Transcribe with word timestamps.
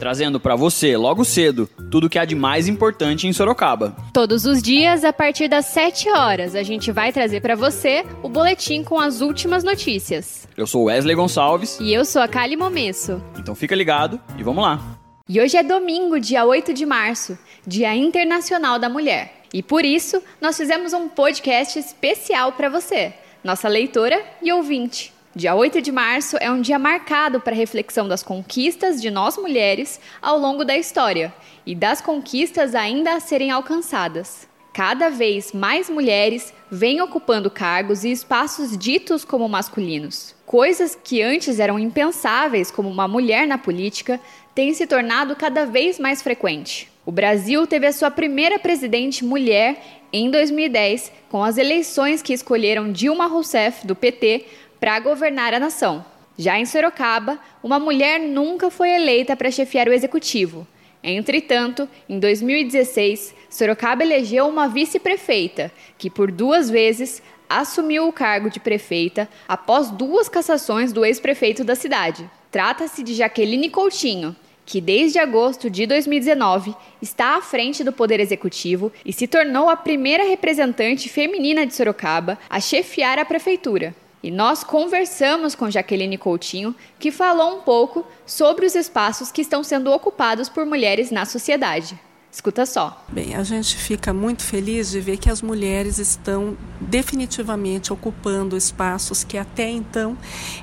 trazendo 0.00 0.40
para 0.40 0.56
você, 0.56 0.96
logo 0.96 1.26
cedo, 1.26 1.68
tudo 1.90 2.06
o 2.06 2.10
que 2.10 2.18
há 2.18 2.24
de 2.24 2.34
mais 2.34 2.66
importante 2.66 3.28
em 3.28 3.32
Sorocaba. 3.34 3.94
Todos 4.14 4.46
os 4.46 4.62
dias, 4.62 5.04
a 5.04 5.12
partir 5.12 5.46
das 5.46 5.66
7 5.66 6.08
horas, 6.08 6.54
a 6.54 6.62
gente 6.62 6.90
vai 6.90 7.12
trazer 7.12 7.42
para 7.42 7.54
você 7.54 8.02
o 8.22 8.28
boletim 8.28 8.82
com 8.82 8.98
as 8.98 9.20
últimas 9.20 9.62
notícias. 9.62 10.48
Eu 10.56 10.66
sou 10.66 10.84
Wesley 10.84 11.14
Gonçalves. 11.14 11.78
E 11.78 11.92
eu 11.92 12.06
sou 12.06 12.22
a 12.22 12.26
Kali 12.26 12.56
Momesso. 12.56 13.22
Então 13.38 13.54
fica 13.54 13.74
ligado 13.74 14.18
e 14.38 14.42
vamos 14.42 14.64
lá. 14.64 14.80
E 15.28 15.38
hoje 15.38 15.58
é 15.58 15.62
domingo, 15.62 16.18
dia 16.18 16.46
8 16.46 16.72
de 16.72 16.86
março, 16.86 17.38
Dia 17.66 17.94
Internacional 17.94 18.78
da 18.78 18.88
Mulher. 18.88 19.42
E 19.52 19.62
por 19.62 19.84
isso, 19.84 20.22
nós 20.40 20.56
fizemos 20.56 20.94
um 20.94 21.10
podcast 21.10 21.78
especial 21.78 22.52
para 22.52 22.70
você, 22.70 23.12
nossa 23.44 23.68
leitora 23.68 24.18
e 24.42 24.50
ouvinte. 24.50 25.12
Dia 25.34 25.54
8 25.54 25.80
de 25.80 25.92
março 25.92 26.36
é 26.40 26.50
um 26.50 26.60
dia 26.60 26.76
marcado 26.76 27.40
para 27.40 27.54
reflexão 27.54 28.08
das 28.08 28.20
conquistas 28.20 29.00
de 29.00 29.12
nós 29.12 29.36
mulheres 29.36 30.00
ao 30.20 30.36
longo 30.36 30.64
da 30.64 30.76
história 30.76 31.32
e 31.64 31.72
das 31.72 32.00
conquistas 32.00 32.74
ainda 32.74 33.14
a 33.14 33.20
serem 33.20 33.48
alcançadas. 33.52 34.48
Cada 34.72 35.08
vez 35.08 35.52
mais 35.52 35.88
mulheres 35.88 36.52
vêm 36.68 37.00
ocupando 37.00 37.48
cargos 37.48 38.02
e 38.02 38.10
espaços 38.10 38.76
ditos 38.76 39.24
como 39.24 39.48
masculinos. 39.48 40.34
Coisas 40.44 40.98
que 41.00 41.22
antes 41.22 41.60
eram 41.60 41.78
impensáveis, 41.78 42.72
como 42.72 42.88
uma 42.88 43.06
mulher 43.06 43.46
na 43.46 43.56
política, 43.56 44.18
têm 44.52 44.74
se 44.74 44.84
tornado 44.84 45.36
cada 45.36 45.64
vez 45.64 46.00
mais 46.00 46.20
frequente. 46.20 46.90
O 47.06 47.12
Brasil 47.12 47.66
teve 47.68 47.86
a 47.86 47.92
sua 47.92 48.10
primeira 48.10 48.58
presidente 48.58 49.24
mulher 49.24 49.80
em 50.12 50.28
2010, 50.28 51.12
com 51.28 51.42
as 51.42 51.56
eleições 51.56 52.20
que 52.20 52.32
escolheram 52.32 52.90
Dilma 52.90 53.26
Rousseff, 53.26 53.86
do 53.86 53.94
PT, 53.94 54.44
para 54.80 54.98
governar 54.98 55.52
a 55.52 55.60
nação. 55.60 56.04
Já 56.38 56.58
em 56.58 56.64
Sorocaba, 56.64 57.38
uma 57.62 57.78
mulher 57.78 58.18
nunca 58.18 58.70
foi 58.70 58.88
eleita 58.90 59.36
para 59.36 59.50
chefiar 59.50 59.86
o 59.88 59.92
executivo. 59.92 60.66
Entretanto, 61.02 61.88
em 62.08 62.18
2016, 62.18 63.34
Sorocaba 63.50 64.02
elegeu 64.02 64.48
uma 64.48 64.68
vice-prefeita, 64.68 65.70
que 65.98 66.08
por 66.08 66.32
duas 66.32 66.70
vezes 66.70 67.22
assumiu 67.48 68.08
o 68.08 68.12
cargo 68.12 68.48
de 68.48 68.60
prefeita 68.60 69.28
após 69.46 69.90
duas 69.90 70.28
cassações 70.28 70.92
do 70.92 71.04
ex-prefeito 71.04 71.62
da 71.64 71.74
cidade. 71.74 72.28
Trata-se 72.50 73.02
de 73.02 73.14
Jaqueline 73.14 73.68
Coutinho, 73.70 74.34
que 74.64 74.80
desde 74.80 75.18
agosto 75.18 75.68
de 75.68 75.84
2019 75.86 76.74
está 77.02 77.36
à 77.36 77.42
frente 77.42 77.82
do 77.82 77.92
Poder 77.92 78.20
Executivo 78.20 78.92
e 79.04 79.12
se 79.12 79.26
tornou 79.26 79.68
a 79.68 79.76
primeira 79.76 80.24
representante 80.24 81.08
feminina 81.08 81.66
de 81.66 81.74
Sorocaba 81.74 82.38
a 82.48 82.60
chefiar 82.60 83.18
a 83.18 83.24
prefeitura. 83.24 83.94
E 84.22 84.30
nós 84.30 84.62
conversamos 84.62 85.54
com 85.54 85.70
Jaqueline 85.70 86.18
Coutinho, 86.18 86.74
que 86.98 87.10
falou 87.10 87.56
um 87.56 87.60
pouco 87.62 88.06
sobre 88.26 88.66
os 88.66 88.74
espaços 88.74 89.32
que 89.32 89.40
estão 89.40 89.64
sendo 89.64 89.90
ocupados 89.90 90.48
por 90.48 90.66
mulheres 90.66 91.10
na 91.10 91.24
sociedade. 91.24 91.98
Escuta 92.32 92.64
só. 92.64 93.04
Bem, 93.08 93.34
a 93.34 93.42
gente 93.42 93.76
fica 93.76 94.14
muito 94.14 94.44
feliz 94.44 94.92
de 94.92 95.00
ver 95.00 95.16
que 95.16 95.28
as 95.28 95.42
mulheres 95.42 95.98
estão 95.98 96.56
definitivamente 96.80 97.92
ocupando 97.92 98.56
espaços 98.56 99.24
que 99.24 99.36
até 99.36 99.68
então 99.68 100.16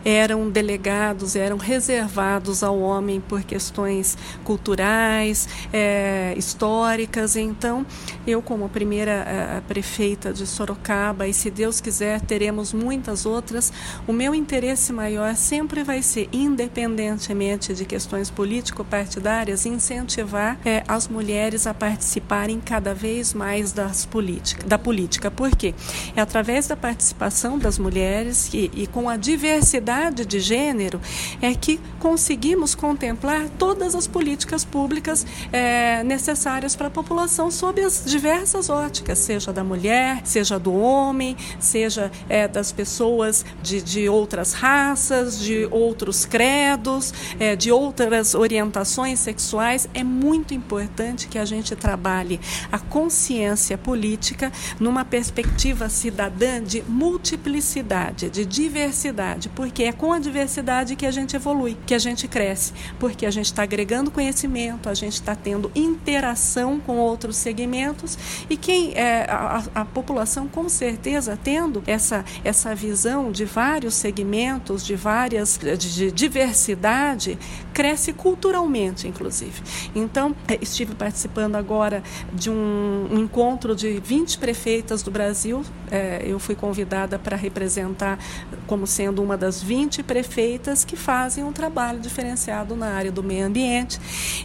eram 0.06 0.50
delegados, 0.50 1.36
eram 1.36 1.58
reservados 1.58 2.64
ao 2.64 2.80
homem 2.80 3.20
por 3.20 3.44
questões 3.44 4.18
culturais, 4.46 5.50
é, 5.74 6.34
históricas. 6.38 7.36
Então, 7.36 7.86
eu, 8.26 8.42
como 8.42 8.70
primeira 8.70 9.58
a, 9.58 9.62
prefeita 9.62 10.32
de 10.32 10.48
Sorocaba, 10.48 11.28
e 11.28 11.34
se 11.34 11.52
Deus 11.52 11.82
quiser, 11.82 12.22
teremos 12.22 12.72
muitas 12.72 13.26
outras, 13.26 13.74
o 14.08 14.14
meu 14.14 14.34
interesse 14.34 14.94
maior 14.94 15.36
sempre 15.36 15.84
vai 15.84 16.02
ser, 16.02 16.30
independentemente 16.32 17.74
de 17.74 17.84
questões 17.84 18.30
político-partidárias, 18.30 19.66
incentivar 19.66 20.58
é, 20.64 20.82
as 20.88 21.10
mulheres 21.10 21.57
mulheres 21.58 21.66
a 21.66 21.74
participarem 21.74 22.60
cada 22.60 22.94
vez 22.94 23.34
mais 23.34 23.72
das 23.72 24.06
política, 24.06 24.68
da 24.68 24.78
política. 24.78 25.32
Por 25.32 25.56
quê? 25.56 25.74
É 26.16 26.22
através 26.22 26.68
da 26.68 26.76
participação 26.76 27.58
das 27.58 27.80
mulheres 27.80 28.54
e, 28.54 28.70
e 28.74 28.88
com 28.88 29.10
a 29.10 29.18
diversidade 29.18 30.26
de 30.26 30.40
gênero 30.40 31.02
é 31.42 31.54
que 31.56 31.80
conseguimos 32.00 32.76
contemplar 32.76 33.50
todas 33.58 33.96
as 33.96 34.06
políticas 34.06 34.64
públicas 34.64 35.26
é, 35.52 36.04
necessárias 36.04 36.76
para 36.76 36.88
a 36.88 36.92
população 36.92 37.50
sob 37.50 37.82
as 37.82 38.04
diversas 38.06 38.70
óticas, 38.70 39.18
seja 39.20 39.52
da 39.52 39.64
mulher, 39.64 40.22
seja 40.24 40.60
do 40.60 40.74
homem, 40.74 41.36
seja 41.60 42.12
é, 42.30 42.48
das 42.48 42.72
pessoas 42.72 43.46
de, 43.64 43.82
de 43.82 44.10
outras 44.10 44.54
raças, 44.54 45.40
de 45.40 45.68
outros 45.72 46.26
credos, 46.26 47.14
é, 47.40 47.56
de 47.56 47.72
outras 47.72 48.36
orientações 48.36 49.20
sexuais. 49.20 49.88
É 49.94 50.04
muito 50.04 50.54
importante 50.54 51.28
que 51.28 51.40
a 51.40 51.47
gente 51.48 51.76
trabalhe 51.76 52.40
a 52.72 52.78
consciência 52.78 53.78
política 53.78 54.52
numa 54.80 55.04
perspectiva 55.04 55.90
cidadã 55.90 56.62
de 56.62 56.84
multiplicidade, 56.84 58.30
de 58.30 58.46
diversidade, 58.46 59.50
porque 59.50 59.84
é 59.84 59.92
com 59.92 60.14
a 60.14 60.20
diversidade 60.20 60.96
que 60.96 61.06
a 61.06 61.12
gente 61.12 61.36
evolui, 61.36 61.76
que 61.86 61.96
a 61.96 62.00
gente 62.00 62.28
cresce, 62.28 62.74
porque 63.00 63.26
a 63.26 63.32
gente 63.32 63.46
está 63.46 63.64
agregando 63.64 64.12
conhecimento, 64.12 64.90
a 64.90 64.94
gente 64.94 65.14
está 65.14 65.34
tendo 65.36 65.72
interação 65.74 66.80
com 66.80 66.98
outros 66.98 67.38
segmentos 67.38 68.18
e 68.50 68.58
quem 68.58 68.94
é 68.94 69.26
a, 69.30 69.64
a, 69.74 69.86
população 69.86 70.48
com 70.48 70.68
certeza 70.68 71.40
tendo 71.42 71.82
essa 71.88 72.26
essa 72.44 72.76
visão 72.76 73.32
de 73.32 73.46
vários 73.46 73.96
segmentos, 73.96 74.86
de 74.86 74.96
várias 74.96 75.58
de, 75.58 75.78
de 75.78 76.12
diversidade, 76.12 77.40
cresce 77.74 78.12
culturalmente, 78.12 79.08
inclusive. 79.08 79.62
Então, 79.96 80.36
estive 80.62 80.96
participando 80.96 81.37
participando 81.38 81.56
agora 81.56 82.04
de 82.34 82.50
um, 82.50 83.08
encontro 83.12 83.76
de 83.76 84.00
20 84.00 84.40
prefeitas 84.40 85.04
do 85.04 85.12
Brasil. 85.12 85.64
É, 85.92 86.24
eu 86.26 86.40
fui 86.40 86.56
convidada 86.56 87.20
para 87.20 87.36
representar 87.36 88.18
como 88.66 88.88
sendo 88.88 89.22
uma 89.22 89.38
das 89.38 89.62
20 89.62 90.02
prefeitas 90.02 90.84
que 90.84 90.96
fazem 90.96 91.44
um 91.44 91.54
trabalho 91.54 92.00
diferenciado 92.00 92.76
na 92.76 92.88
área 92.88 93.12
do 93.12 93.22
meio 93.22 93.46
ambiente. 93.46 94.00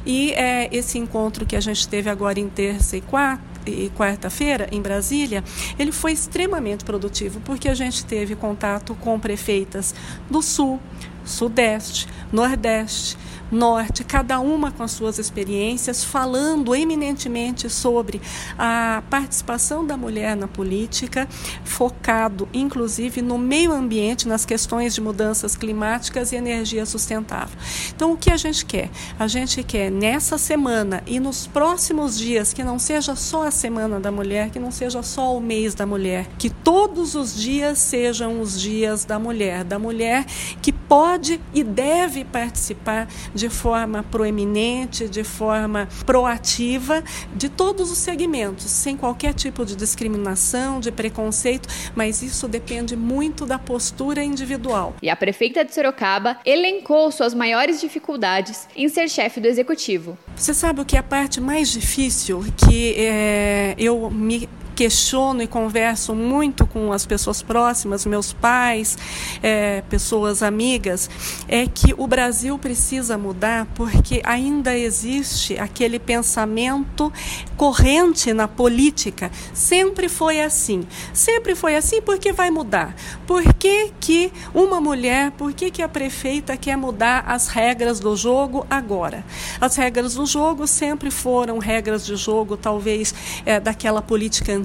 E 0.04 0.32
é, 0.32 0.68
esse 0.70 0.98
encontro 0.98 1.46
que 1.46 1.56
a 1.56 1.60
gente 1.60 1.88
teve 1.88 2.10
agora 2.10 2.38
em 2.38 2.48
terça 2.48 2.96
e 2.96 3.00
quarta, 3.00 3.52
e 3.64 3.90
quarta-feira 3.96 4.68
em 4.72 4.82
Brasília, 4.82 5.42
ele 5.78 5.92
foi 5.92 6.12
extremamente 6.12 6.84
produtivo 6.84 7.40
porque 7.44 7.68
a 7.68 7.74
gente 7.74 8.04
teve 8.04 8.34
contato 8.34 8.94
com 8.96 9.18
prefeitas 9.20 9.94
do 10.28 10.42
Sul, 10.42 10.80
Sudeste, 11.24 12.08
Nordeste, 12.32 13.16
Norte, 13.52 14.02
cada 14.02 14.40
uma 14.40 14.72
com 14.72 14.82
as 14.82 14.92
suas 14.92 15.18
experiências, 15.18 16.02
falando 16.02 16.74
eminentemente 16.74 17.68
sobre 17.68 18.18
a 18.58 19.02
participação 19.10 19.86
da 19.86 19.94
mulher 19.94 20.34
na 20.34 20.48
política, 20.48 21.28
focado 21.62 22.48
inclusive 22.54 23.20
no 23.20 23.36
meio 23.36 23.70
ambiente, 23.70 24.26
nas 24.26 24.46
questões 24.46 24.94
de 24.94 25.02
mudanças 25.02 25.54
climáticas 25.54 26.32
e 26.32 26.36
energia 26.36 26.86
sustentável. 26.86 27.54
Então, 27.94 28.12
o 28.12 28.16
que 28.16 28.30
a 28.30 28.38
gente 28.38 28.64
quer? 28.64 28.88
A 29.18 29.26
gente 29.26 29.62
quer 29.62 29.90
nessa 29.90 30.38
semana 30.38 31.02
e 31.06 31.20
nos 31.20 31.46
próximos 31.46 32.18
dias, 32.18 32.54
que 32.54 32.64
não 32.64 32.78
seja 32.78 33.14
só 33.14 33.46
a 33.46 33.50
Semana 33.50 34.00
da 34.00 34.10
Mulher, 34.10 34.48
que 34.48 34.58
não 34.58 34.70
seja 34.70 35.02
só 35.02 35.36
o 35.36 35.40
mês 35.42 35.74
da 35.74 35.84
mulher, 35.84 36.26
que 36.38 36.48
todos 36.48 37.14
os 37.14 37.38
dias 37.38 37.78
sejam 37.78 38.40
os 38.40 38.58
dias 38.58 39.04
da 39.04 39.18
mulher, 39.18 39.62
da 39.62 39.78
mulher 39.78 40.24
que 40.62 40.72
pode 40.92 41.40
e 41.54 41.64
deve 41.64 42.22
participar 42.22 43.08
de 43.34 43.48
forma 43.48 44.02
proeminente, 44.02 45.08
de 45.08 45.24
forma 45.24 45.88
proativa, 46.04 47.02
de 47.34 47.48
todos 47.48 47.90
os 47.90 47.96
segmentos, 47.96 48.70
sem 48.70 48.94
qualquer 48.94 49.32
tipo 49.32 49.64
de 49.64 49.74
discriminação, 49.74 50.80
de 50.80 50.92
preconceito, 50.92 51.66
mas 51.96 52.20
isso 52.20 52.46
depende 52.46 52.94
muito 52.94 53.46
da 53.46 53.58
postura 53.58 54.22
individual. 54.22 54.94
E 55.00 55.08
a 55.08 55.16
prefeita 55.16 55.64
de 55.64 55.72
Sorocaba 55.72 56.36
elencou 56.44 57.10
suas 57.10 57.32
maiores 57.32 57.80
dificuldades 57.80 58.68
em 58.76 58.86
ser 58.90 59.08
chefe 59.08 59.40
do 59.40 59.48
executivo. 59.48 60.18
Você 60.36 60.52
sabe 60.52 60.82
o 60.82 60.84
que 60.84 60.96
é 60.96 60.98
a 60.98 61.02
parte 61.02 61.40
mais 61.40 61.70
difícil 61.70 62.44
que 62.54 62.96
é, 62.98 63.74
eu 63.78 64.10
me 64.10 64.46
questiono 64.72 65.42
e 65.42 65.46
converso 65.46 66.14
muito 66.14 66.66
com 66.66 66.92
as 66.92 67.06
pessoas 67.06 67.42
próximas, 67.42 68.04
meus 68.06 68.32
pais, 68.32 68.98
é, 69.42 69.82
pessoas 69.88 70.42
amigas, 70.42 71.08
é 71.48 71.66
que 71.66 71.94
o 71.96 72.06
Brasil 72.06 72.58
precisa 72.58 73.16
mudar 73.16 73.66
porque 73.74 74.20
ainda 74.24 74.76
existe 74.76 75.58
aquele 75.58 75.98
pensamento 75.98 77.12
corrente 77.56 78.32
na 78.32 78.48
política. 78.48 79.30
Sempre 79.52 80.08
foi 80.08 80.40
assim. 80.40 80.86
Sempre 81.12 81.54
foi 81.54 81.76
assim 81.76 82.00
porque 82.00 82.32
vai 82.32 82.50
mudar. 82.50 82.94
Por 83.26 83.42
que, 83.54 83.92
que 84.00 84.32
uma 84.54 84.80
mulher, 84.80 85.30
por 85.32 85.52
que, 85.52 85.70
que 85.70 85.82
a 85.82 85.88
prefeita 85.88 86.56
quer 86.56 86.76
mudar 86.76 87.24
as 87.26 87.48
regras 87.48 88.00
do 88.00 88.16
jogo 88.16 88.66
agora? 88.68 89.24
As 89.60 89.76
regras 89.76 90.14
do 90.14 90.26
jogo 90.26 90.66
sempre 90.66 91.10
foram 91.10 91.58
regras 91.58 92.04
de 92.04 92.16
jogo, 92.16 92.56
talvez, 92.56 93.14
é, 93.44 93.60
daquela 93.60 94.02
política 94.02 94.52
antiga, 94.52 94.61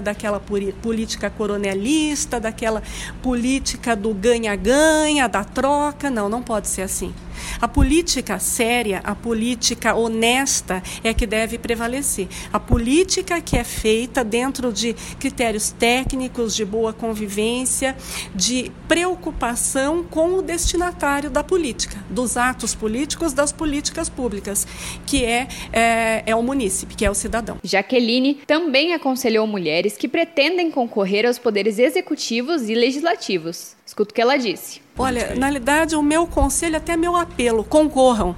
daquela 0.00 0.40
política 0.40 1.30
coronelista, 1.30 2.40
daquela 2.40 2.82
política 3.22 3.94
do 3.96 4.12
ganha-ganha, 4.14 5.28
da 5.28 5.44
troca. 5.44 6.10
Não, 6.10 6.28
não 6.28 6.42
pode 6.42 6.68
ser 6.68 6.82
assim. 6.82 7.14
A 7.60 7.68
política 7.68 8.38
séria, 8.38 9.00
a 9.04 9.14
política 9.14 9.94
honesta 9.94 10.82
é 11.02 11.12
que 11.12 11.26
deve 11.26 11.58
prevalecer. 11.58 12.28
A 12.52 12.58
política 12.58 13.40
que 13.40 13.56
é 13.56 13.64
feita 13.64 14.24
dentro 14.24 14.72
de 14.72 14.94
critérios 15.18 15.70
técnicos, 15.70 16.54
de 16.54 16.64
boa 16.64 16.92
convivência, 16.92 17.96
de 18.34 18.70
preocupação 18.88 20.02
com 20.02 20.34
o 20.34 20.42
destinatário 20.42 21.30
da 21.30 21.42
política, 21.44 21.96
dos 22.08 22.36
atos 22.36 22.74
políticos, 22.74 23.32
das 23.32 23.52
políticas 23.52 24.08
públicas, 24.08 24.66
que 25.06 25.24
é, 25.24 25.48
é, 25.72 26.22
é 26.26 26.36
o 26.36 26.42
munícipe, 26.42 26.94
que 26.94 27.04
é 27.04 27.10
o 27.10 27.14
cidadão. 27.14 27.58
Jaqueline 27.62 28.34
também 28.46 28.94
aconselhou 28.94 29.46
mulheres 29.46 29.96
que 29.96 30.08
pretendem 30.08 30.70
concorrer 30.70 31.26
aos 31.26 31.38
poderes 31.38 31.78
executivos 31.78 32.68
e 32.68 32.74
legislativos. 32.74 33.76
Escuta 33.86 34.12
o 34.12 34.14
que 34.14 34.20
ela 34.20 34.36
disse. 34.36 34.80
Olha, 35.00 35.34
na 35.34 35.46
realidade, 35.46 35.96
o 35.96 36.02
meu 36.02 36.26
conselho, 36.26 36.76
até 36.76 36.94
meu 36.94 37.16
apelo, 37.16 37.64
concorram, 37.64 38.36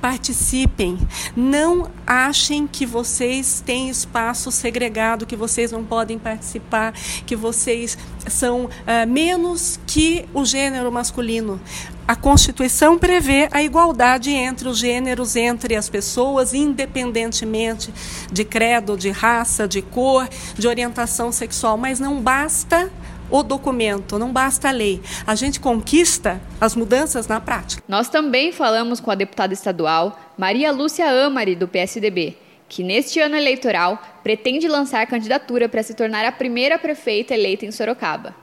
participem. 0.00 0.96
Não 1.34 1.90
achem 2.06 2.68
que 2.68 2.86
vocês 2.86 3.60
têm 3.60 3.88
espaço 3.88 4.52
segregado, 4.52 5.26
que 5.26 5.34
vocês 5.34 5.72
não 5.72 5.84
podem 5.84 6.16
participar, 6.16 6.92
que 7.26 7.34
vocês 7.34 7.98
são 8.28 8.66
uh, 8.66 8.70
menos 9.08 9.80
que 9.88 10.24
o 10.32 10.44
gênero 10.44 10.92
masculino. 10.92 11.60
A 12.06 12.14
Constituição 12.14 12.96
prevê 12.96 13.48
a 13.50 13.60
igualdade 13.60 14.30
entre 14.30 14.68
os 14.68 14.78
gêneros, 14.78 15.34
entre 15.34 15.74
as 15.74 15.88
pessoas, 15.88 16.54
independentemente 16.54 17.92
de 18.30 18.44
credo, 18.44 18.96
de 18.96 19.10
raça, 19.10 19.66
de 19.66 19.82
cor, 19.82 20.28
de 20.56 20.68
orientação 20.68 21.32
sexual, 21.32 21.76
mas 21.76 21.98
não 21.98 22.20
basta 22.20 22.88
o 23.30 23.42
documento, 23.42 24.18
não 24.18 24.32
basta 24.32 24.68
a 24.68 24.72
lei. 24.72 25.00
A 25.26 25.34
gente 25.34 25.60
conquista 25.60 26.40
as 26.60 26.74
mudanças 26.76 27.26
na 27.26 27.40
prática. 27.40 27.82
Nós 27.88 28.08
também 28.08 28.52
falamos 28.52 29.00
com 29.00 29.10
a 29.10 29.14
deputada 29.14 29.52
estadual 29.52 30.18
Maria 30.36 30.70
Lúcia 30.70 31.08
Amari, 31.24 31.54
do 31.54 31.68
PSDB, 31.68 32.36
que 32.68 32.82
neste 32.82 33.20
ano 33.20 33.36
eleitoral 33.36 34.02
pretende 34.22 34.68
lançar 34.68 35.06
candidatura 35.06 35.68
para 35.68 35.82
se 35.82 35.94
tornar 35.94 36.24
a 36.24 36.32
primeira 36.32 36.78
prefeita 36.78 37.34
eleita 37.34 37.64
em 37.66 37.70
Sorocaba. 37.70 38.34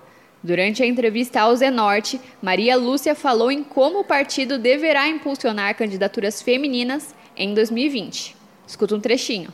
Durante 0.44 0.81
a 0.81 0.88
entrevista 0.88 1.42
ao 1.42 1.56
Zenorte, 1.56 2.19
Maria 2.42 2.75
Lúcia 2.75 3.13
falou 3.13 3.51
em 3.51 3.63
como 3.63 4.00
o 4.00 4.04
partido 4.04 4.57
deverá 4.57 5.07
impulsionar 5.07 5.75
candidaturas 5.75 6.42
femininas 6.42 7.13
em 7.38 7.54
2020. 7.54 8.36
Escuta 8.66 8.95
um 8.95 9.00
trechinho. 9.00 9.54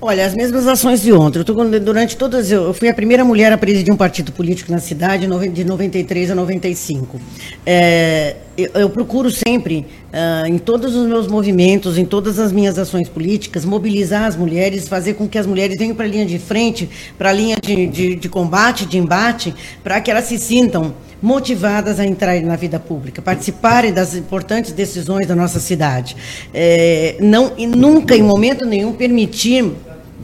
Olha, 0.00 0.24
as 0.24 0.32
mesmas 0.32 0.68
ações 0.68 1.02
de 1.02 1.12
ontem. 1.12 1.42
Tô, 1.42 1.52
durante 1.52 2.16
todas, 2.16 2.52
eu 2.52 2.72
fui 2.72 2.88
a 2.88 2.94
primeira 2.94 3.24
mulher 3.24 3.52
a 3.52 3.58
presidir 3.58 3.92
um 3.92 3.96
partido 3.96 4.30
político 4.30 4.70
na 4.70 4.78
cidade 4.78 5.26
de 5.52 5.64
93 5.64 6.30
a 6.30 6.36
95. 6.36 7.20
É, 7.66 8.36
eu, 8.56 8.70
eu, 8.74 8.90
procuro 8.90 9.28
sempre, 9.28 9.84
uh, 10.12 10.46
em 10.46 10.56
todos 10.56 10.94
os 10.94 11.08
meus 11.08 11.26
movimentos, 11.26 11.98
em 11.98 12.04
todas 12.04 12.38
as 12.38 12.52
minhas 12.52 12.78
ações 12.78 13.08
políticas, 13.08 13.64
mobilizar 13.64 14.22
as 14.24 14.36
mulheres, 14.36 14.86
fazer 14.86 15.14
com 15.14 15.26
que 15.26 15.36
as 15.36 15.46
mulheres 15.46 15.76
venham 15.76 15.96
para 15.96 16.04
a 16.04 16.08
linha 16.08 16.26
de 16.26 16.38
frente, 16.38 16.88
para 17.18 17.30
a 17.30 17.32
linha 17.32 17.56
de, 17.60 17.88
de, 17.88 18.14
de 18.14 18.28
combate, 18.28 18.86
de 18.86 18.98
embate, 18.98 19.52
para 19.82 20.00
que 20.00 20.12
elas 20.12 20.26
se 20.26 20.38
sintam 20.38 20.94
motivadas 21.20 21.98
a 21.98 22.06
entrar 22.06 22.40
na 22.42 22.56
vida 22.56 22.78
pública, 22.78 23.20
participarem 23.20 23.92
das 23.92 24.14
importantes 24.14 24.72
decisões 24.72 25.26
da 25.26 25.34
nossa 25.34 25.58
cidade. 25.58 26.16
É, 26.54 27.16
não, 27.20 27.52
e 27.56 27.66
nunca, 27.66 28.16
em 28.16 28.22
momento 28.22 28.64
nenhum, 28.64 28.92
permitir 28.92 29.72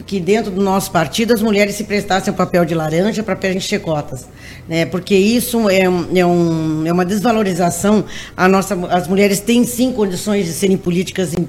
que 0.06 0.20
dentro 0.20 0.50
do 0.50 0.60
nosso 0.60 0.90
partido 0.90 1.32
as 1.32 1.40
mulheres 1.40 1.74
se 1.76 1.84
prestassem 1.84 2.32
o 2.32 2.36
papel 2.36 2.64
de 2.64 2.74
laranja 2.74 3.22
para 3.22 3.36
preencher 3.36 3.78
cotas. 3.78 4.26
Né? 4.68 4.84
Porque 4.84 5.14
isso 5.14 5.68
é, 5.68 5.82
é, 5.82 6.26
um, 6.26 6.86
é 6.86 6.92
uma 6.92 7.04
desvalorização. 7.04 8.04
A 8.36 8.48
nossa, 8.48 8.74
as 8.90 9.08
mulheres 9.08 9.40
têm 9.40 9.64
sim 9.64 9.92
condições 9.92 10.46
de 10.46 10.52
serem 10.52 10.76
políticas 10.76 11.32
em, 11.32 11.48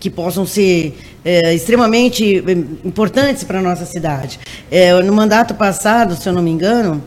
que 0.00 0.10
possam 0.10 0.46
ser 0.46 0.96
é, 1.24 1.54
extremamente 1.54 2.38
é, 2.38 2.52
importantes 2.86 3.44
para 3.44 3.58
a 3.58 3.62
nossa 3.62 3.84
cidade. 3.84 4.40
É, 4.70 4.92
no 5.02 5.12
mandato 5.12 5.54
passado, 5.54 6.16
se 6.16 6.28
eu 6.28 6.32
não 6.32 6.42
me 6.42 6.50
engano, 6.50 7.02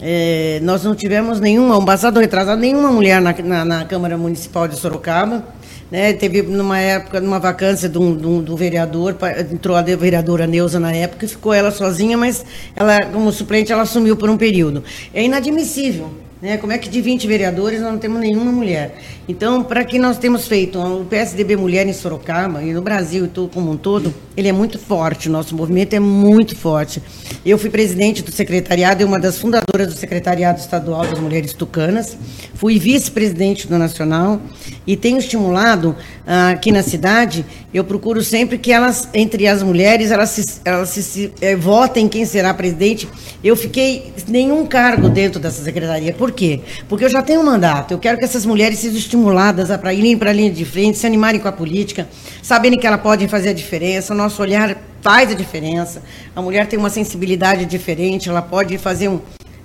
é, 0.00 0.58
nós 0.62 0.82
não 0.82 0.94
tivemos 0.94 1.40
nenhuma, 1.40 1.76
um 1.76 1.84
passado 1.84 2.18
retrasado, 2.20 2.60
nenhuma 2.60 2.90
mulher 2.90 3.20
na, 3.20 3.32
na, 3.32 3.64
na 3.64 3.84
Câmara 3.84 4.16
Municipal 4.16 4.66
de 4.66 4.76
Sorocaba. 4.76 5.44
Né, 5.90 6.12
teve 6.12 6.42
numa 6.42 6.78
época, 6.78 7.20
numa 7.20 7.40
vacância 7.40 7.90
um, 7.96 8.16
de 8.16 8.52
um 8.52 8.54
vereador, 8.54 9.16
entrou 9.50 9.76
a 9.76 9.82
vereadora 9.82 10.46
Neuza 10.46 10.78
na 10.78 10.92
época 10.92 11.24
e 11.24 11.28
ficou 11.28 11.52
ela 11.52 11.72
sozinha, 11.72 12.16
mas 12.16 12.46
ela, 12.76 12.96
como 13.12 13.32
suplente, 13.32 13.72
ela 13.72 13.82
assumiu 13.82 14.16
por 14.16 14.30
um 14.30 14.36
período. 14.36 14.84
É 15.12 15.24
inadmissível 15.24 16.08
né? 16.40 16.56
Como 16.56 16.72
é 16.72 16.78
que 16.78 16.88
de 16.88 17.00
20 17.00 17.26
vereadores 17.26 17.80
nós 17.80 17.92
não 17.92 17.98
temos 17.98 18.20
nenhuma 18.20 18.50
mulher? 18.50 18.98
Então, 19.28 19.62
para 19.62 19.84
que 19.84 19.98
nós 19.98 20.18
temos 20.18 20.48
feito 20.48 20.78
o 20.78 21.04
PSDB 21.04 21.56
Mulher 21.56 21.86
em 21.86 21.92
Sorocaba 21.92 22.62
e 22.62 22.72
no 22.72 22.80
Brasil 22.80 23.28
como 23.52 23.72
um 23.72 23.76
todo, 23.76 24.14
ele 24.36 24.48
é 24.48 24.52
muito 24.52 24.78
forte, 24.78 25.28
o 25.28 25.32
nosso 25.32 25.54
movimento 25.54 25.94
é 25.94 26.00
muito 26.00 26.56
forte. 26.56 27.02
Eu 27.44 27.58
fui 27.58 27.68
presidente 27.68 28.22
do 28.22 28.32
secretariado 28.32 29.02
e 29.02 29.04
uma 29.04 29.18
das 29.18 29.36
fundadoras 29.70 29.94
do 29.94 29.98
secretariado 29.98 30.58
estadual 30.58 31.06
das 31.06 31.18
mulheres 31.18 31.52
tucanas, 31.52 32.16
fui 32.54 32.78
vice-presidente 32.78 33.68
do 33.68 33.78
nacional 33.78 34.40
e 34.86 34.96
tenho 34.96 35.18
estimulado 35.18 35.96
ah, 36.26 36.50
aqui 36.50 36.72
na 36.72 36.82
cidade, 36.82 37.44
eu 37.72 37.84
procuro 37.84 38.22
sempre 38.22 38.58
que 38.58 38.72
elas, 38.72 39.08
entre 39.14 39.46
as 39.46 39.62
mulheres, 39.62 40.10
elas 40.10 40.30
se, 40.30 40.60
elas 40.64 40.88
se, 40.88 41.02
se 41.02 41.32
eh, 41.40 41.54
votem 41.54 42.08
quem 42.08 42.24
será 42.24 42.52
presidente. 42.52 43.08
Eu 43.42 43.54
fiquei 43.54 44.12
nenhum 44.26 44.66
cargo 44.66 45.08
dentro 45.08 45.40
dessa 45.40 45.62
secretaria. 45.62 46.12
Por 46.12 46.32
quê? 46.32 46.60
Porque 46.88 47.04
eu 47.04 47.08
já 47.08 47.22
tenho 47.22 47.40
um 47.40 47.44
mandato. 47.44 47.92
Eu 47.92 47.98
quero 47.98 48.18
que 48.18 48.24
essas 48.24 48.44
mulheres 48.44 48.78
sejam 48.78 48.98
estimuladas 48.98 49.70
a 49.70 49.94
irem 49.94 50.18
para 50.18 50.30
a 50.30 50.32
linha 50.32 50.50
de 50.50 50.64
frente, 50.64 50.98
se 50.98 51.06
animarem 51.06 51.40
com 51.40 51.48
a 51.48 51.52
política, 51.52 52.08
sabendo 52.42 52.76
que 52.76 52.86
elas 52.86 53.00
podem 53.00 53.28
fazer 53.28 53.50
a 53.50 53.54
diferença. 53.54 54.12
O 54.12 54.16
nosso 54.16 54.42
olhar 54.42 54.76
faz 55.00 55.30
a 55.30 55.34
diferença. 55.34 56.02
A 56.34 56.42
mulher 56.42 56.66
tem 56.66 56.78
uma 56.78 56.90
sensibilidade 56.90 57.64
diferente, 57.64 58.28
ela 58.28 58.42
pode 58.42 58.76
fazer 58.78 59.08
um, 59.08 59.20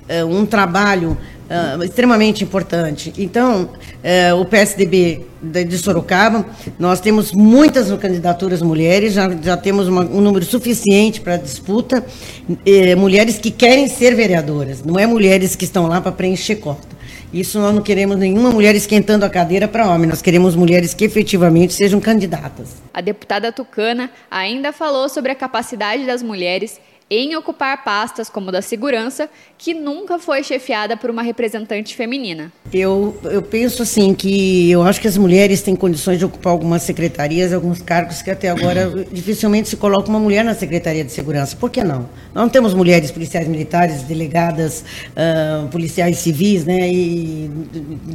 eh, 0.08 0.24
um 0.24 0.46
trabalho 0.46 1.18
uh, 1.50 1.84
extremamente 1.84 2.44
importante. 2.44 3.14
Então, 3.18 3.64
uh, 3.64 4.40
o 4.40 4.46
PSDB 4.46 5.26
de, 5.42 5.64
de, 5.64 5.78
Sorocaba, 5.78 6.46
nós 6.80 7.00
temos 7.00 7.32
muitas 7.32 7.92
candidaturas 8.00 8.62
mulheres, 8.62 9.14
já, 9.14 9.30
já 9.42 9.58
temos 9.58 9.88
uma, 9.88 10.02
um 10.02 10.22
número 10.22 10.46
suficiente 10.46 11.22
para 11.22 11.38
disputa, 11.38 12.04
uh, 12.50 12.98
mulheres 12.98 13.38
que 13.38 13.52
querem 13.52 13.88
ser 13.88 14.16
vereadoras, 14.16 14.84
não 14.84 14.98
é 14.98 15.06
mulheres 15.06 15.56
que 15.56 15.66
estão 15.66 15.88
lá 15.88 16.02
para 16.02 16.12
preencher 16.12 16.58
cota. 16.58 16.96
Isso 17.34 17.60
nós 17.60 17.76
não 17.76 17.82
queremos 17.82 18.18
nenhuma 18.18 18.50
mulher 18.50 18.76
esquentando 18.76 19.26
a 19.26 19.30
cadeira 19.30 19.68
para 19.68 19.90
homem, 19.90 20.08
nós 20.08 20.22
queremos 20.22 20.56
mulheres 20.56 20.94
que 20.94 21.04
efetivamente 21.04 21.74
sejam 21.74 22.00
candidatas. 22.00 22.82
A 22.94 23.02
deputada 23.02 23.52
Tucana 23.52 24.10
ainda 24.32 24.72
falou 24.72 25.10
sobre 25.10 25.32
a 25.32 25.36
capacidade 25.36 26.06
das 26.06 26.24
mulheres 26.24 26.80
em 27.10 27.36
ocupar 27.36 27.84
pastas 27.84 28.30
como 28.30 28.52
da 28.52 28.62
segurança, 28.62 29.30
que 29.58 29.74
nunca 29.74 30.18
foi 30.18 30.44
chefiada 30.44 30.98
por 30.98 31.10
uma 31.10 31.22
representante 31.22 31.96
feminina. 31.96 32.52
Eu, 32.74 33.16
eu 33.26 33.44
penso 33.44 33.84
assim 33.84 34.14
que 34.14 34.72
eu 34.72 34.82
acho 34.82 35.00
que 35.00 35.08
as 35.08 35.16
mulheres 35.16 35.62
têm 35.62 35.76
condições 35.76 36.18
de 36.18 36.26
ocupar 36.26 36.52
algumas 36.52 36.82
secretarias, 36.82 37.54
alguns 37.54 37.82
cargos 37.82 38.22
que 38.22 38.32
até 38.32 38.50
agora 38.50 38.92
dificilmente 39.14 39.70
se 39.70 39.78
coloca 39.78 40.10
uma 40.10 40.20
mulher 40.20 40.44
na 40.44 40.56
Secretaria 40.56 41.04
de 41.04 41.12
Segurança. 41.12 41.56
Por 41.56 41.70
que 41.70 41.84
não? 41.84 42.10
Nós 42.34 42.44
não 42.44 42.50
temos 42.50 42.74
mulheres 42.74 43.12
policiais 43.12 43.48
militares, 43.48 44.02
delegadas, 44.02 44.84
uh, 45.12 45.68
policiais 45.68 46.18
civis, 46.18 46.66
né, 46.66 46.92
e 46.92 47.52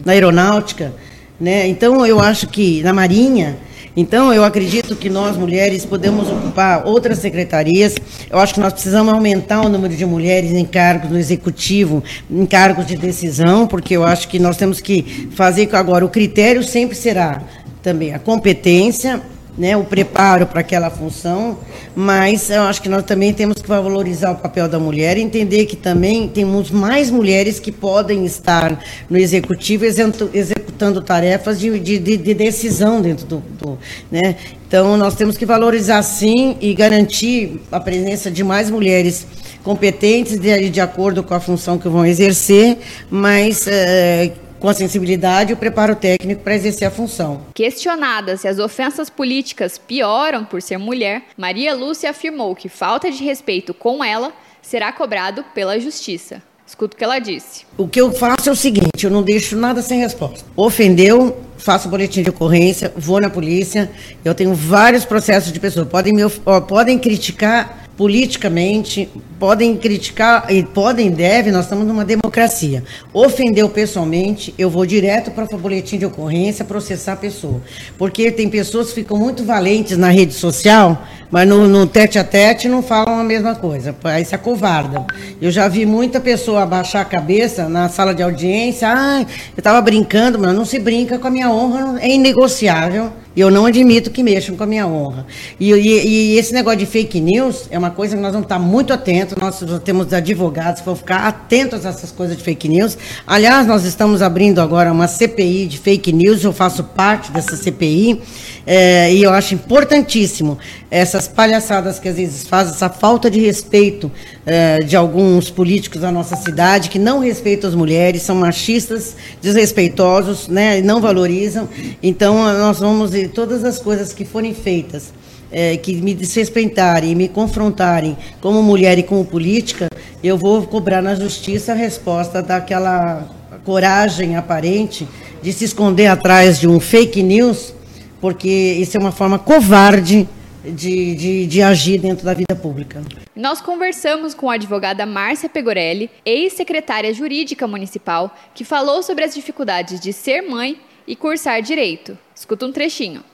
na 0.05 0.13
aeronáutica, 0.13 0.93
né? 1.41 1.67
Então 1.69 2.05
eu 2.05 2.21
acho 2.21 2.49
que 2.49 2.83
na 2.83 2.93
Marinha 2.93 3.57
então, 4.01 4.33
eu 4.33 4.43
acredito 4.43 4.97
que 4.97 5.11
nós, 5.11 5.37
mulheres, 5.37 5.85
podemos 5.85 6.27
ocupar 6.29 6.87
outras 6.87 7.19
secretarias. 7.19 7.95
Eu 8.31 8.39
acho 8.39 8.55
que 8.55 8.61
nós 8.61 8.73
precisamos 8.73 9.13
aumentar 9.13 9.61
o 9.61 9.69
número 9.69 9.95
de 9.95 10.07
mulheres 10.07 10.53
em 10.53 10.65
cargos 10.65 11.11
no 11.11 11.19
executivo, 11.19 12.03
em 12.31 12.47
cargos 12.47 12.87
de 12.87 12.97
decisão, 12.97 13.67
porque 13.67 13.95
eu 13.95 14.03
acho 14.03 14.27
que 14.27 14.39
nós 14.39 14.57
temos 14.57 14.81
que 14.81 15.29
fazer 15.35 15.69
agora 15.77 16.05
o 16.05 16.09
critério 16.09 16.63
sempre 16.63 16.97
será 16.97 17.43
também 17.83 18.15
a 18.15 18.19
competência, 18.19 19.21
né, 19.61 19.77
o 19.77 19.85
preparo 19.85 20.47
para 20.47 20.61
aquela 20.61 20.89
função, 20.89 21.59
mas 21.95 22.49
eu 22.49 22.63
acho 22.63 22.81
que 22.81 22.89
nós 22.89 23.05
também 23.05 23.31
temos 23.35 23.61
que 23.61 23.69
valorizar 23.69 24.31
o 24.31 24.37
papel 24.37 24.67
da 24.67 24.79
mulher 24.79 25.19
e 25.19 25.21
entender 25.21 25.67
que 25.67 25.77
também 25.77 26.27
temos 26.29 26.71
mais 26.71 27.11
mulheres 27.11 27.61
que 27.61 27.71
podem 27.71 28.25
estar 28.25 28.83
no 29.11 29.19
executivo 29.19 29.85
executando 29.85 31.03
tarefas 31.03 31.61
de, 31.61 31.79
de, 31.79 31.99
de 31.99 32.33
decisão 32.33 33.03
dentro 33.03 33.27
do, 33.27 33.43
do 33.61 33.79
né? 34.11 34.37
Então 34.67 34.97
nós 34.97 35.15
temos 35.15 35.37
que 35.37 35.45
valorizar 35.45 36.03
sim 36.03 36.57
e 36.59 36.73
garantir 36.73 37.61
a 37.71 37.79
presença 37.79 38.31
de 38.31 38.43
mais 38.43 38.71
mulheres 38.71 39.27
competentes 39.63 40.41
de, 40.41 40.71
de 40.71 40.81
acordo 40.81 41.23
com 41.23 41.35
a 41.35 41.41
função 41.41 41.77
que 41.77 41.87
vão 41.87 42.07
exercer, 42.07 42.79
mas 43.11 43.67
é, 43.67 44.33
com 44.61 44.69
a 44.69 44.75
sensibilidade 44.75 45.51
e 45.51 45.55
o 45.55 45.57
preparo 45.57 45.97
técnico 45.97 46.43
para 46.43 46.55
exercer 46.55 46.87
a 46.87 46.91
função. 46.91 47.47
Questionada 47.55 48.37
se 48.37 48.47
as 48.47 48.59
ofensas 48.59 49.09
políticas 49.11 49.79
pioram 49.79 50.45
por 50.45 50.61
ser 50.61 50.79
mulher, 50.79 51.23
Maria 51.37 51.75
Lúcia 51.75 52.11
afirmou 52.11 52.55
que 52.55 52.69
falta 52.69 53.11
de 53.11 53.25
respeito 53.25 53.73
com 53.73 54.05
ela 54.05 54.33
será 54.63 54.93
cobrado 54.93 55.43
pela 55.55 55.81
justiça. 55.81 56.43
Escuta 56.67 56.95
o 56.95 56.99
que 56.99 57.03
ela 57.03 57.19
disse. 57.19 57.65
O 57.77 57.89
que 57.89 58.01
eu 58.01 58.13
faço 58.13 58.49
é 58.49 58.53
o 58.53 58.55
seguinte: 58.55 59.03
eu 59.03 59.11
não 59.11 59.25
deixo 59.25 59.57
nada 59.57 59.83
sem 59.83 59.99
resposta. 59.99 60.47
Ofendeu, 60.55 61.37
faço 61.59 61.89
boletim 61.89 62.23
de 62.23 62.31
ocorrência, 62.31 62.93
vou 62.97 63.21
na 63.21 63.29
polícia. 63.29 63.91
Eu 64.25 64.37
tenho 64.37 64.55
vários 64.55 65.05
processos 65.05 65.53
de 65.53 65.59
pessoas. 65.59 65.89
Podem, 65.89 66.13
me, 66.13 66.23
podem 66.69 66.97
criticar 66.97 67.90
politicamente, 68.01 69.11
podem 69.39 69.77
criticar 69.77 70.47
e 70.51 70.63
podem 70.63 71.11
devem, 71.11 71.53
nós 71.53 71.67
estamos 71.67 71.87
numa 71.87 72.03
democracia. 72.03 72.83
Ofendeu 73.13 73.69
pessoalmente, 73.69 74.55
eu 74.57 74.71
vou 74.71 74.87
direto 74.87 75.31
para 75.33 75.45
o 75.55 75.59
boletim 75.59 75.99
de 75.99 76.07
ocorrência 76.07 76.65
processar 76.65 77.13
a 77.13 77.17
pessoa. 77.17 77.61
Porque 77.99 78.33
tem 78.33 78.49
pessoas 78.49 78.89
que 78.89 78.95
ficam 78.95 79.19
muito 79.19 79.45
valentes 79.45 79.99
na 79.99 80.09
rede 80.09 80.33
social, 80.33 81.07
mas 81.31 81.47
no, 81.47 81.69
no 81.69 81.87
tete 81.87 82.19
a 82.19 82.25
tete 82.25 82.71
não 82.71 82.83
falam 82.83 83.21
a 83.21 83.23
mesma 83.23 83.55
coisa. 83.55 83.95
Aí 84.05 84.25
se 84.25 84.35
acovarda. 84.35 85.05
Eu 85.39 85.51
já 85.51 85.69
vi 85.69 85.85
muita 85.85 86.21
pessoa 86.21 86.63
abaixar 86.63 87.03
a 87.03 87.05
cabeça 87.05 87.69
na 87.69 87.91
sala 87.91 88.15
de 88.15 88.23
audiência, 88.23 88.89
ah, 88.91 89.21
eu 89.21 89.59
estava 89.59 89.79
brincando, 89.83 90.39
mas 90.39 90.55
não 90.55 90.65
se 90.65 90.79
brinca 90.79 91.19
com 91.19 91.27
a 91.27 91.31
minha 91.31 91.51
honra, 91.51 92.01
é 92.01 92.09
inegociável. 92.09 93.13
Eu 93.37 93.51
não 93.51 93.65
admito 93.65 94.11
que 94.11 94.23
mexam 94.23 94.57
com 94.57 94.65
a 94.65 94.67
minha 94.67 94.87
honra. 94.87 95.25
E, 95.59 95.73
e, 95.73 96.35
e, 96.35 96.39
esse 96.39 96.53
negócio 96.53 96.81
de 96.81 96.87
fake 96.87 97.21
news 97.21 97.69
é 97.71 97.79
uma 97.79 97.91
coisa 97.91 98.17
que 98.17 98.23
nós 98.23 98.33
vamos 98.33 98.47
estar 98.47 98.59
muito 98.59 98.93
atentos. 98.93 99.37
Nós 99.41 99.63
temos 99.85 100.13
advogados 100.13 100.81
que 100.81 100.87
vão 100.87 100.97
ficar 100.97 101.27
atentos 101.27 101.87
a 101.87 101.91
essas 101.91 102.11
coisas 102.11 102.37
de 102.37 102.43
fake 102.43 102.69
news. 102.69 102.99
Aliás, 103.27 103.67
nós 103.67 103.85
estamos 103.85 104.21
abrindo 104.21 104.61
agora 104.61 104.91
uma 104.91 105.07
CPI 105.07 105.67
de 105.67 105.79
fake 105.79 106.13
news. 106.13 106.43
Eu 106.43 106.53
faço 106.53 106.83
parte 106.83 107.31
dessa 107.31 107.57
CPI. 107.57 108.21
É, 108.67 109.13
e 109.13 109.23
eu 109.23 109.33
acho 109.33 109.55
importantíssimo 109.55 110.59
essas 110.91 111.29
palhaçadas 111.29 111.99
que 111.99 112.09
às 112.09 112.17
vezes 112.17 112.47
fazem, 112.47 112.75
essa 112.75 112.89
falta 112.89 113.31
de 113.31 113.41
respeito 113.41 114.11
é, 114.45 114.79
de 114.79 114.97
alguns 114.97 115.51
políticos 115.51 116.01
da 116.01 116.11
nossa 116.11 116.37
cidade, 116.37 116.91
que 116.91 116.99
não 116.99 117.21
respeitam 117.21 117.69
as 117.69 117.77
mulheres, 117.77 118.23
são 118.23 118.35
machistas, 118.35 119.17
desrespeitosos, 119.41 120.49
né, 120.49 120.81
não 120.83 121.01
valorizam. 121.01 121.69
Então, 122.03 122.35
nós 122.59 122.81
vamos, 122.81 123.13
todas 123.29 123.65
as 123.65 123.79
coisas 123.79 124.13
que 124.13 124.25
forem 124.25 124.55
feitas, 124.55 125.13
é, 125.53 125.77
que 125.77 125.95
me 125.97 126.15
desrespeitarem, 126.15 127.15
me 127.15 127.29
confrontarem 127.29 128.17
como 128.41 128.63
mulher 128.63 128.99
e 128.99 129.03
como 129.03 129.25
política, 129.25 129.89
eu 130.23 130.37
vou 130.37 130.63
cobrar 130.67 131.03
na 131.03 131.15
justiça 131.15 131.73
a 131.73 131.75
resposta 131.75 132.43
daquela 132.43 133.29
coragem 133.65 134.37
aparente 134.37 135.07
de 135.43 135.53
se 135.53 135.65
esconder 135.65 136.07
atrás 136.07 136.59
de 136.59 136.69
um 136.69 136.79
fake 136.79 137.23
news 137.23 137.75
porque 138.21 138.49
isso 138.49 138.97
é 138.97 139.01
uma 139.01 139.11
forma 139.11 139.39
covarde 139.39 140.29
de, 140.63 141.15
de, 141.15 141.47
de, 141.47 141.63
agir 141.63 141.99
dentro 141.99 142.25
da 142.25 142.35
vida 142.35 142.55
pública. 142.55 143.03
Nós 143.35 143.63
conversamos 143.63 144.35
com 144.35 144.51
a 144.51 144.55
advogada 144.55 145.07
Márcia 145.07 145.49
Pegorelli, 145.49 146.11
ex-secretária 146.25 147.13
jurídica 147.15 147.67
municipal, 147.67 148.37
que 148.55 148.63
falou 148.63 149.03
sobre 149.03 149.25
as 149.25 149.35
dificuldades 149.35 149.99
de 149.99 150.13
ser 150.13 150.43
mãe 150.43 150.79
e 151.11 151.17
cursar 151.17 151.61
direito. 151.61 152.17
Escuta 152.33 152.65
um 152.65 152.71
trechinho. 152.71 153.25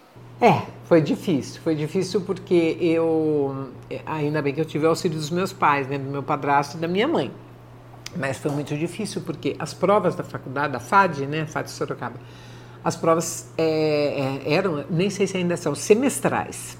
É, 0.40 0.62
foi 0.86 1.02
difícil. 1.02 1.60
Foi 1.60 1.74
difícil 1.74 2.22
porque 2.22 2.78
eu. 2.80 3.68
Ainda 4.06 4.40
bem 4.40 4.54
que 4.54 4.60
eu 4.62 4.64
tive 4.64 4.86
o 4.86 4.88
auxílio 4.88 5.18
dos 5.18 5.28
meus 5.28 5.52
pais, 5.52 5.86
né, 5.86 5.98
do 5.98 6.10
meu 6.10 6.22
padrasto 6.22 6.78
e 6.78 6.80
da 6.80 6.88
minha 6.88 7.06
mãe. 7.06 7.30
Mas 8.16 8.38
foi 8.38 8.50
muito 8.50 8.74
difícil 8.74 9.20
porque 9.20 9.54
as 9.58 9.74
provas 9.74 10.14
da 10.14 10.24
faculdade, 10.24 10.72
da 10.72 10.80
FAD, 10.80 11.26
né, 11.26 11.44
FAD 11.44 11.70
Sorocaba, 11.70 12.18
as 12.82 12.96
provas 12.96 13.52
é, 13.58 14.40
é, 14.46 14.54
eram, 14.54 14.86
nem 14.88 15.10
sei 15.10 15.26
se 15.26 15.36
ainda 15.36 15.54
são, 15.58 15.74
semestrais. 15.74 16.78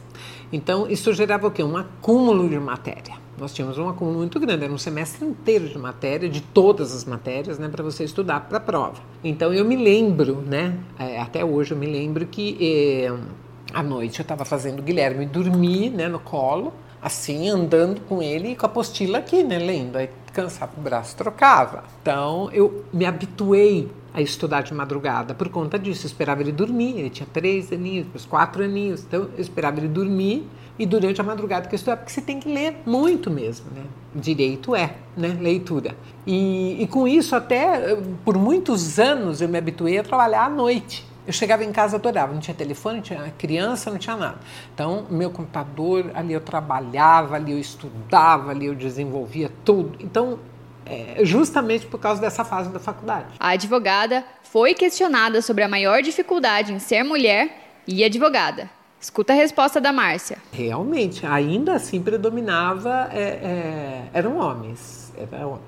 Então, 0.53 0.89
isso 0.89 1.13
gerava 1.13 1.47
o 1.47 1.51
quê? 1.51 1.63
Um 1.63 1.77
acúmulo 1.77 2.49
de 2.49 2.59
matéria. 2.59 3.15
Nós 3.39 3.53
tínhamos 3.53 3.77
um 3.77 3.89
acúmulo 3.89 4.19
muito 4.19 4.41
grande, 4.41 4.65
era 4.65 4.73
um 4.73 4.79
semestre 4.79 5.25
inteiro 5.25 5.69
de 5.69 5.77
matéria, 5.77 6.29
de 6.29 6.41
todas 6.41 6.95
as 6.95 7.05
matérias, 7.05 7.59
né, 7.59 7.69
para 7.69 7.83
você 7.83 8.05
estudar 8.05 8.41
para 8.41 8.57
a 8.57 8.61
prova. 8.61 9.03
Então, 9.23 9.53
eu 9.53 9.65
me 9.65 9.77
lembro, 9.77 10.37
né, 10.41 10.79
é, 10.99 11.21
até 11.21 11.45
hoje 11.45 11.73
eu 11.73 11.77
me 11.77 11.87
lembro 11.87 12.27
que 12.27 12.57
é, 12.61 13.13
à 13.75 13.83
noite 13.83 14.21
eu 14.21 14.23
estava 14.23 14.45
fazendo 14.45 14.79
o 14.79 14.83
Guilherme 14.83 15.27
dormir, 15.27 15.91
né, 15.91 16.09
no 16.09 16.19
colo, 16.19 16.73
assim, 17.03 17.49
andando 17.51 18.01
com 18.03 18.23
ele 18.23 18.53
e 18.53 18.57
com 18.57 18.65
a 18.65 18.69
apostila 18.69 19.19
aqui, 19.19 19.43
né, 19.43 19.59
lendo. 19.59 19.97
Aí 19.97 20.09
cansava 20.37 20.73
o 20.77 20.81
braço, 20.83 21.17
trocava. 21.17 21.85
Então, 22.03 22.51
eu 22.53 22.85
me 22.93 23.07
habituei 23.07 23.91
a 24.13 24.21
estudar 24.21 24.61
de 24.61 24.75
madrugada 24.75 25.35
por 25.35 25.49
conta 25.49 25.79
disso. 25.79 26.05
Eu 26.05 26.09
esperava 26.09 26.43
ele 26.43 26.53
dormir, 26.53 26.99
ele 26.99 27.09
tinha 27.09 27.27
três 27.33 27.73
aninhos, 27.73 28.27
quatro 28.27 28.63
aninhos, 28.63 29.03
então 29.03 29.31
eu 29.35 29.41
esperava 29.41 29.81
ele 29.81 29.89
dormir 29.89 30.47
e 30.79 30.85
durante 30.85 31.23
a 31.23 31.25
madrugada 31.25 31.67
que 31.69 31.75
eu 31.75 31.77
estudava, 31.77 32.03
porque 32.03 32.13
você 32.13 32.21
tem 32.21 32.39
que 32.39 32.53
ler 32.53 32.83
muito 32.85 33.31
mesmo, 33.31 33.65
né? 33.75 33.83
Direito 34.15 34.77
é, 34.77 34.97
né? 35.17 35.35
Leitura. 35.41 35.97
E, 36.27 36.83
e 36.83 36.87
com 36.87 37.09
isso, 37.09 37.35
até 37.35 37.97
por 38.23 38.37
muitos 38.37 38.99
anos, 38.99 39.41
eu 39.41 39.49
me 39.49 39.57
habituei 39.57 39.99
a 39.99 40.03
trabalhar 40.03 40.45
à 40.45 40.51
noite. 40.51 41.07
Eu 41.27 41.33
chegava 41.33 41.65
em 41.65 41.73
casa, 41.73 41.97
adorava, 41.97 42.33
não 42.33 42.41
tinha 42.41 42.55
telefone, 42.55 42.97
não 42.97 43.03
tinha 43.03 43.35
criança, 43.37 43.91
não 43.91 43.99
tinha 43.99 44.17
nada. 44.17 44.39
Então, 44.73 45.07
meu 45.11 45.31
computador, 45.31 46.11
ali 46.15 46.33
eu 46.33 46.41
trabalhava, 46.41 47.35
ali 47.35 47.53
eu 47.53 47.59
estudava, 47.59 48.53
ali 48.53 48.67
eu 48.67 48.75
desenvolvia 48.75 49.51
tudo. 49.65 49.97
Então, 50.01 50.39
é, 50.87 51.25
justamente 51.25 51.87
por 51.87 51.99
causa 51.99 52.21
dessa 52.21 52.45
fase 52.45 52.71
da 52.71 52.79
faculdade. 52.79 53.27
A 53.41 53.51
advogada 53.51 54.25
foi 54.45 54.73
questionada 54.73 55.43
sobre 55.43 55.65
a 55.65 55.69
maior 55.69 56.01
dificuldade 56.01 56.73
em 56.73 56.79
ser 56.79 57.03
mulher 57.03 57.51
e 57.87 58.05
advogada. 58.05 58.71
Escuta 59.01 59.33
a 59.33 59.37
resposta 59.37 59.81
da 59.81 59.93
Márcia. 59.93 60.39
Realmente, 60.53 61.27
ainda 61.27 61.75
assim 61.75 62.01
predominava, 62.01 63.09
é, 63.13 63.21
é, 63.21 64.03
eram 64.15 64.39
homens. 64.39 65.13
Eram 65.17 65.49
homens. 65.49 65.65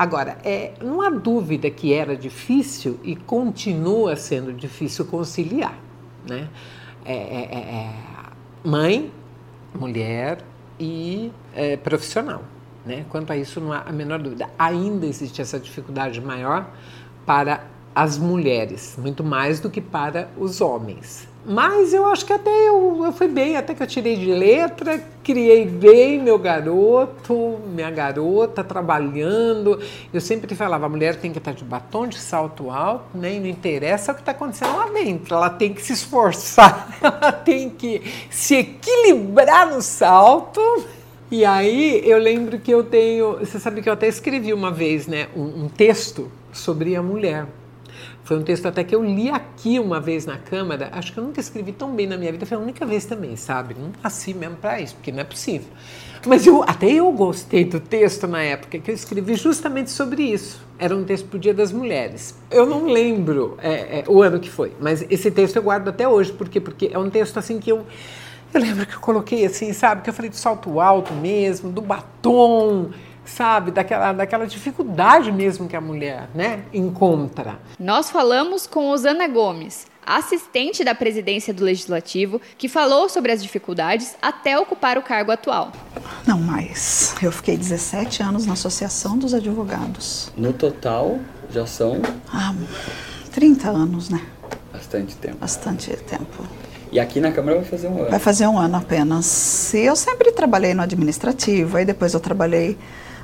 Agora, 0.00 0.38
é, 0.42 0.72
não 0.80 1.02
há 1.02 1.10
dúvida 1.10 1.70
que 1.70 1.92
era 1.92 2.16
difícil 2.16 2.98
e 3.02 3.14
continua 3.14 4.16
sendo 4.16 4.50
difícil 4.50 5.04
conciliar. 5.04 5.78
Né? 6.26 6.48
É, 7.04 7.12
é, 7.12 7.48
é, 7.52 7.58
é 7.58 7.94
mãe, 8.64 9.12
mulher 9.74 10.38
e 10.78 11.30
profissional. 11.84 12.42
Né? 12.86 13.04
Quanto 13.10 13.30
a 13.30 13.36
isso, 13.36 13.60
não 13.60 13.74
há 13.74 13.80
a 13.80 13.92
menor 13.92 14.20
dúvida. 14.20 14.48
Ainda 14.58 15.04
existe 15.04 15.42
essa 15.42 15.60
dificuldade 15.60 16.18
maior 16.18 16.70
para 17.26 17.66
as 17.94 18.16
mulheres, 18.16 18.96
muito 18.96 19.22
mais 19.22 19.60
do 19.60 19.68
que 19.68 19.82
para 19.82 20.30
os 20.38 20.62
homens. 20.62 21.28
Mas 21.44 21.94
eu 21.94 22.06
acho 22.06 22.26
que 22.26 22.32
até 22.32 22.50
eu, 22.68 23.02
eu 23.04 23.12
fui 23.12 23.26
bem, 23.26 23.56
até 23.56 23.74
que 23.74 23.82
eu 23.82 23.86
tirei 23.86 24.16
de 24.16 24.32
letra, 24.32 25.02
criei 25.24 25.64
bem 25.64 26.20
meu 26.20 26.38
garoto, 26.38 27.58
minha 27.66 27.90
garota, 27.90 28.62
trabalhando. 28.62 29.80
Eu 30.12 30.20
sempre 30.20 30.54
falava, 30.54 30.86
a 30.86 30.88
mulher 30.88 31.16
tem 31.16 31.32
que 31.32 31.38
estar 31.38 31.52
de 31.52 31.64
batom, 31.64 32.06
de 32.06 32.18
salto 32.18 32.70
alto, 32.70 33.16
né? 33.16 33.34
E 33.34 33.40
não 33.40 33.46
interessa 33.46 34.12
o 34.12 34.14
que 34.14 34.20
está 34.20 34.32
acontecendo 34.32 34.76
lá 34.76 34.88
dentro, 34.90 35.34
ela 35.34 35.50
tem 35.50 35.72
que 35.72 35.82
se 35.82 35.94
esforçar, 35.94 36.98
ela 37.02 37.32
tem 37.32 37.70
que 37.70 38.02
se 38.30 38.56
equilibrar 38.56 39.70
no 39.70 39.80
salto 39.80 40.60
e 41.30 41.44
aí 41.44 42.02
eu 42.04 42.18
lembro 42.18 42.58
que 42.58 42.72
eu 42.72 42.82
tenho. 42.82 43.38
Você 43.38 43.60
sabe 43.60 43.80
que 43.80 43.88
eu 43.88 43.92
até 43.92 44.08
escrevi 44.08 44.52
uma 44.52 44.72
vez, 44.72 45.06
né? 45.06 45.28
Um, 45.36 45.64
um 45.64 45.68
texto 45.68 46.28
sobre 46.52 46.96
a 46.96 47.02
mulher. 47.02 47.46
Foi 48.30 48.38
um 48.38 48.44
texto 48.44 48.66
até 48.66 48.84
que 48.84 48.94
eu 48.94 49.02
li 49.02 49.28
aqui 49.28 49.80
uma 49.80 49.98
vez 49.98 50.24
na 50.24 50.38
Câmara. 50.38 50.88
Acho 50.92 51.12
que 51.12 51.18
eu 51.18 51.24
nunca 51.24 51.40
escrevi 51.40 51.72
tão 51.72 51.96
bem 51.96 52.06
na 52.06 52.16
minha 52.16 52.30
vida. 52.30 52.46
Foi 52.46 52.56
a 52.56 52.60
única 52.60 52.86
vez 52.86 53.04
também, 53.04 53.34
sabe? 53.34 53.74
Não 53.76 53.90
nasci 54.00 54.32
mesmo 54.32 54.54
para 54.54 54.80
isso, 54.80 54.94
porque 54.94 55.10
não 55.10 55.18
é 55.18 55.24
possível. 55.24 55.66
Mas 56.24 56.46
eu, 56.46 56.62
até 56.62 56.92
eu 56.92 57.10
gostei 57.10 57.64
do 57.64 57.80
texto 57.80 58.28
na 58.28 58.40
época, 58.40 58.78
que 58.78 58.88
eu 58.88 58.94
escrevi 58.94 59.34
justamente 59.34 59.90
sobre 59.90 60.22
isso. 60.22 60.64
Era 60.78 60.94
um 60.94 61.02
texto 61.02 61.26
para 61.26 61.38
o 61.38 61.40
Dia 61.40 61.52
das 61.52 61.72
Mulheres. 61.72 62.36
Eu 62.52 62.64
não 62.66 62.86
lembro 62.86 63.58
é, 63.60 63.98
é, 63.98 64.04
o 64.06 64.22
ano 64.22 64.38
que 64.38 64.48
foi, 64.48 64.74
mas 64.78 65.04
esse 65.10 65.28
texto 65.32 65.56
eu 65.56 65.64
guardo 65.64 65.88
até 65.88 66.06
hoje. 66.06 66.32
Por 66.32 66.48
quê? 66.48 66.60
Porque 66.60 66.88
é 66.92 66.98
um 67.00 67.10
texto 67.10 67.36
assim 67.36 67.58
que 67.58 67.72
eu 67.72 67.84
eu 68.54 68.60
lembro 68.60 68.86
que 68.86 68.94
eu 68.94 69.00
coloquei 69.00 69.44
assim, 69.44 69.72
sabe, 69.72 70.02
que 70.02 70.10
eu 70.10 70.14
falei 70.14 70.28
do 70.28 70.36
salto 70.36 70.80
alto 70.80 71.12
mesmo, 71.14 71.70
do 71.70 71.80
batom, 71.80 72.90
sabe, 73.24 73.70
daquela, 73.70 74.12
daquela 74.12 74.46
dificuldade 74.46 75.30
mesmo 75.30 75.68
que 75.68 75.76
a 75.76 75.80
mulher, 75.80 76.28
né, 76.34 76.64
encontra. 76.72 77.58
Nós 77.78 78.10
falamos 78.10 78.66
com 78.66 78.88
Osana 78.88 79.28
Gomes, 79.28 79.86
assistente 80.04 80.82
da 80.82 80.94
presidência 80.94 81.54
do 81.54 81.64
Legislativo, 81.64 82.40
que 82.58 82.68
falou 82.68 83.08
sobre 83.08 83.32
as 83.32 83.42
dificuldades 83.42 84.16
até 84.20 84.58
ocupar 84.58 84.98
o 84.98 85.02
cargo 85.02 85.30
atual. 85.30 85.72
Não 86.26 86.38
mais. 86.38 87.14
Eu 87.22 87.30
fiquei 87.30 87.56
17 87.56 88.22
anos 88.22 88.46
na 88.46 88.54
Associação 88.54 89.16
dos 89.16 89.34
Advogados. 89.34 90.32
No 90.36 90.52
total, 90.52 91.18
já 91.50 91.66
são? 91.66 92.00
Ah, 92.32 92.54
30 93.32 93.68
anos, 93.68 94.10
né? 94.10 94.20
Bastante 94.72 95.16
tempo. 95.16 95.36
Bastante 95.38 95.96
tempo. 95.96 96.44
E 96.92 96.98
aqui 96.98 97.20
na 97.20 97.30
Câmara 97.30 97.58
vai 97.58 97.64
fazer 97.64 97.86
um 97.86 97.98
ano? 98.00 98.10
Vai 98.10 98.18
fazer 98.18 98.46
um 98.48 98.58
ano 98.58 98.76
apenas. 98.76 99.72
E 99.74 99.84
eu 99.84 99.94
sempre 99.94 100.32
trabalhei 100.32 100.74
no 100.74 100.82
administrativo, 100.82 101.76
aí 101.76 101.84
depois 101.84 102.14
eu 102.14 102.20
trabalhei 102.20 102.76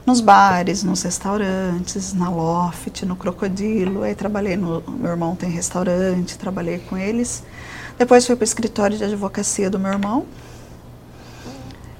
nos 0.07 0.21
bares, 0.21 0.85
nos 0.85 1.03
restaurantes, 1.03 2.15
na 2.15 2.31
Loft, 2.31 3.03
no 3.05 3.17
Crocodilo. 3.17 4.05
Aí 4.05 4.15
trabalhei 4.15 4.57
no. 4.57 4.81
Meu 4.87 5.11
irmão 5.11 5.35
tem 5.35 5.51
restaurante, 5.51 6.39
trabalhei 6.39 6.79
com 6.79 6.97
eles. 6.97 7.43
Depois 7.99 8.25
fui 8.25 8.37
para 8.37 8.43
o 8.43 8.45
escritório 8.45 8.97
de 8.97 9.03
advocacia 9.03 9.69
do 9.69 9.81
meu 9.81 9.91
irmão. 9.91 10.25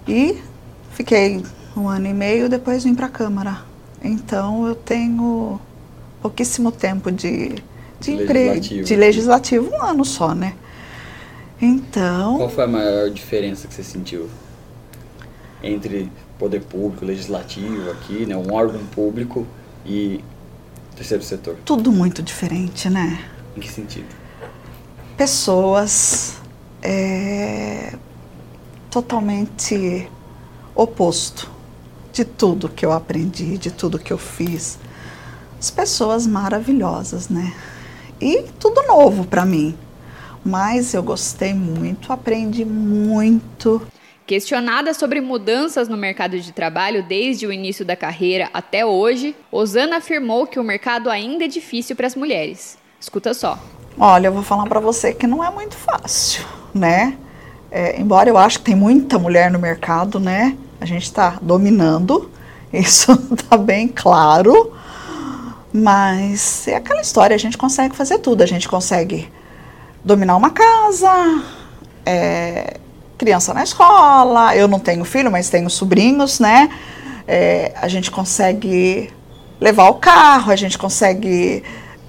E 0.07 0.41
fiquei 0.93 1.45
um 1.77 1.89
ano 1.89 2.07
e 2.07 2.15
meio, 2.15 2.49
depois 2.49 2.85
vim 2.85 2.95
para 2.95 3.07
a 3.07 3.11
Câmara. 3.11 3.63
Então 4.01 4.69
eu 4.69 4.77
tenho 4.77 5.61
pouquíssimo 6.23 6.71
tempo 6.71 7.11
de, 7.11 7.57
de, 7.99 8.13
emprego, 8.13 8.61
de 8.61 8.95
legislativo, 8.97 9.69
um 9.75 9.83
ano 9.83 10.05
só, 10.05 10.33
né? 10.33 10.55
Então. 11.61 12.37
Qual 12.37 12.51
foi 12.51 12.65
a 12.65 12.69
maior 12.69 13.11
diferença 13.11 13.67
que 13.67 13.75
você 13.75 13.83
sentiu 13.83 14.29
entre 15.63 16.11
poder 16.39 16.63
público, 16.63 17.05
legislativo 17.05 17.91
aqui, 17.91 18.27
né, 18.27 18.37
um 18.37 18.53
órgão 18.53 18.85
público 18.87 19.47
e 19.85 20.23
terceiro 20.95 21.23
setor? 21.23 21.57
Tudo 21.65 21.93
muito 21.93 22.23
diferente, 22.23 22.89
né? 22.89 23.25
Em 23.57 23.61
que 23.61 23.71
sentido? 23.71 24.09
Pessoas 25.17 26.37
é, 26.83 27.95
totalmente 28.91 30.09
oposto 30.75 31.51
de 32.13 32.25
tudo 32.25 32.69
que 32.69 32.85
eu 32.85 32.93
aprendi, 32.93 33.59
de 33.59 33.71
tudo 33.71 33.99
que 33.99 34.13
eu 34.13 34.19
fiz. 34.19 34.79
As 35.59 35.71
pessoas 35.71 36.27
maravilhosas, 36.27 37.29
né? 37.29 37.55
E 38.21 38.45
tudo 38.59 38.83
novo 38.87 39.27
para 39.27 39.45
mim. 39.45 39.77
Mas 40.45 40.95
eu 40.95 41.03
gostei 41.03 41.53
muito, 41.53 42.13
aprendi 42.13 42.65
muito. 42.65 43.83
Questionada 44.27 44.93
sobre 44.93 45.21
mudanças 45.21 45.89
no 45.89 45.97
mercado 45.97 46.41
de 46.41 46.51
trabalho 46.51 47.05
desde 47.05 47.47
o 47.47 47.53
início 47.53 47.85
da 47.85 47.95
carreira 47.95 48.51
até 48.53 48.85
hoje, 48.85 49.37
Osana 49.53 49.99
afirmou 49.99 50.49
que 50.49 50.59
o 50.59 50.65
mercado 50.65 51.09
ainda 51.09 51.45
é 51.45 51.49
difícil 51.49 51.95
para 51.95 52.09
as 52.09 52.17
mulheres. 52.17 52.77
Escuta 53.01 53.33
só. 53.33 53.57
Olha, 53.97 54.27
eu 54.27 54.33
vou 54.33 54.43
falar 54.43 54.67
para 54.67 54.81
você 54.81 55.15
que 55.15 55.29
não 55.29 55.45
é 55.45 55.49
muito 55.49 55.77
fácil, 55.77 56.45
né? 56.75 57.17
É, 57.71 58.01
embora 58.01 58.29
eu 58.29 58.37
acho 58.37 58.59
que 58.59 58.65
tem 58.65 58.75
muita 58.75 59.17
mulher 59.17 59.49
no 59.49 59.61
mercado, 59.61 60.19
né? 60.19 60.57
A 60.81 60.85
gente 60.85 61.05
está 61.05 61.39
dominando, 61.41 62.29
isso 62.75 63.13
está 63.33 63.57
bem 63.57 63.87
claro. 63.87 64.73
Mas 65.73 66.67
é 66.67 66.75
aquela 66.75 67.01
história, 67.01 67.37
a 67.37 67.39
gente 67.39 67.57
consegue 67.57 67.95
fazer 67.95 68.19
tudo. 68.19 68.43
A 68.43 68.47
gente 68.47 68.69
consegue 68.69 69.31
dominar 70.03 70.35
uma 70.35 70.51
casa, 70.51 71.45
é, 72.05 72.81
criança 73.17 73.55
na 73.55 73.63
escola, 73.63 74.55
eu 74.57 74.69
não 74.69 74.79
tenho 74.79 75.05
filho, 75.05 75.31
mas 75.31 75.49
tenho 75.49 75.69
sobrinhos, 75.71 76.39
né? 76.39 76.71
É, 77.27 77.73
a 77.77 77.89
gente 77.89 78.11
consegue 78.11 79.11
levar 79.61 79.89
o 79.89 79.95
carro, 79.95 80.53
a 80.53 80.57
gente 80.57 80.79
consegue 80.79 81.63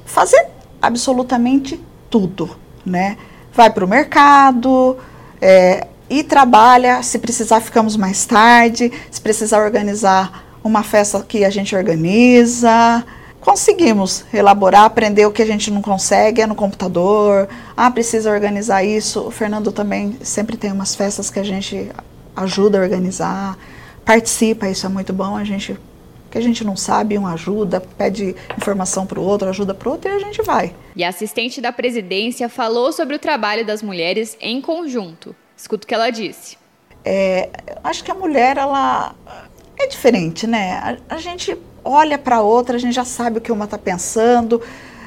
fazer 0.06 0.48
absolutamente 0.82 1.82
tudo, 2.10 2.50
né? 2.86 3.18
Vai 3.54 3.70
para 3.70 3.84
o 3.84 3.88
mercado 3.88 4.98
é, 5.42 5.88
e 6.10 6.24
trabalha. 6.24 7.02
Se 7.02 7.20
precisar, 7.20 7.60
ficamos 7.62 7.96
mais 7.96 8.26
tarde. 8.26 8.92
Se 9.10 9.20
precisar 9.20 9.64
organizar 9.64 10.46
uma 10.64 10.84
festa 10.84 11.24
que 11.28 11.44
a 11.44 11.50
gente 11.50 11.76
organiza 11.76 13.04
conseguimos 13.48 14.26
elaborar, 14.34 14.84
aprender 14.84 15.26
o 15.26 15.32
que 15.32 15.42
a 15.42 15.46
gente 15.46 15.72
não 15.72 15.82
consegue 15.82 16.42
é 16.42 16.46
no 16.46 16.54
computador. 16.54 17.48
Ah, 17.78 17.90
precisa 17.90 18.30
organizar 18.30 18.84
isso. 18.84 19.22
O 19.22 19.32
Fernando 19.32 19.72
também 19.72 20.18
sempre 20.22 20.58
tem 20.58 20.70
umas 20.70 20.94
festas 20.94 21.30
que 21.30 21.40
a 21.40 21.44
gente 21.44 21.90
ajuda 22.36 22.78
a 22.78 22.82
organizar, 22.82 23.58
participa, 24.04 24.68
isso 24.68 24.86
é 24.86 24.90
muito 24.90 25.14
bom. 25.14 25.38
A 25.38 25.46
gente 25.46 25.80
que 26.30 26.38
a 26.38 26.42
gente 26.42 26.62
não 26.66 26.76
sabe, 26.76 27.18
um 27.18 27.26
ajuda, 27.26 27.80
pede 27.80 28.36
informação 28.58 29.06
para 29.06 29.18
o 29.18 29.24
outro, 29.24 29.48
ajuda 29.48 29.74
para 29.74 29.88
o 29.88 29.94
outro 29.94 30.12
e 30.12 30.14
a 30.14 30.20
gente 30.20 30.42
vai. 30.42 30.76
E 30.94 31.02
a 31.02 31.08
assistente 31.08 31.62
da 31.62 31.72
presidência 31.72 32.50
falou 32.50 32.92
sobre 32.92 33.16
o 33.16 33.20
trabalho 33.20 33.66
das 33.66 33.82
mulheres 33.82 34.36
em 34.42 34.60
conjunto. 34.60 35.34
Escuta 35.56 35.86
o 35.86 35.88
que 35.88 35.94
ela 35.94 36.10
disse. 36.10 36.58
É, 37.06 37.50
acho 37.82 38.04
que 38.04 38.12
a 38.12 38.14
mulher, 38.14 38.58
ela 38.58 39.16
é 39.80 39.88
diferente, 39.88 40.46
né? 40.46 40.98
a, 41.10 41.16
a 41.16 41.18
gente 41.18 41.58
olha 41.88 42.18
para 42.18 42.38
a 42.38 42.42
outra, 42.42 42.76
a 42.76 42.80
gente 42.80 42.94
já 42.94 43.06
sabe 43.06 43.38
o 43.38 43.42
que 43.42 43.52
uma 43.52 43.66
está 43.66 43.78
pensando. 43.78 44.62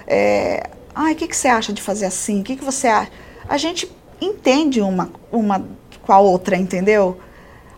É, 0.07 0.69
Ai, 0.95 1.13
o 1.13 1.17
que, 1.17 1.29
que 1.29 1.37
você 1.37 1.49
acha 1.49 1.73
de 1.73 1.81
fazer 1.81 2.07
assim? 2.07 2.41
O 2.41 2.45
que, 2.45 2.57
que 2.57 2.65
você 2.65 2.89
acha? 2.89 3.11
A 3.49 3.57
gente 3.57 3.91
entende 4.21 4.81
uma, 4.81 5.11
uma 5.31 5.65
com 6.03 6.13
a 6.13 6.19
outra, 6.19 6.57
entendeu? 6.57 7.19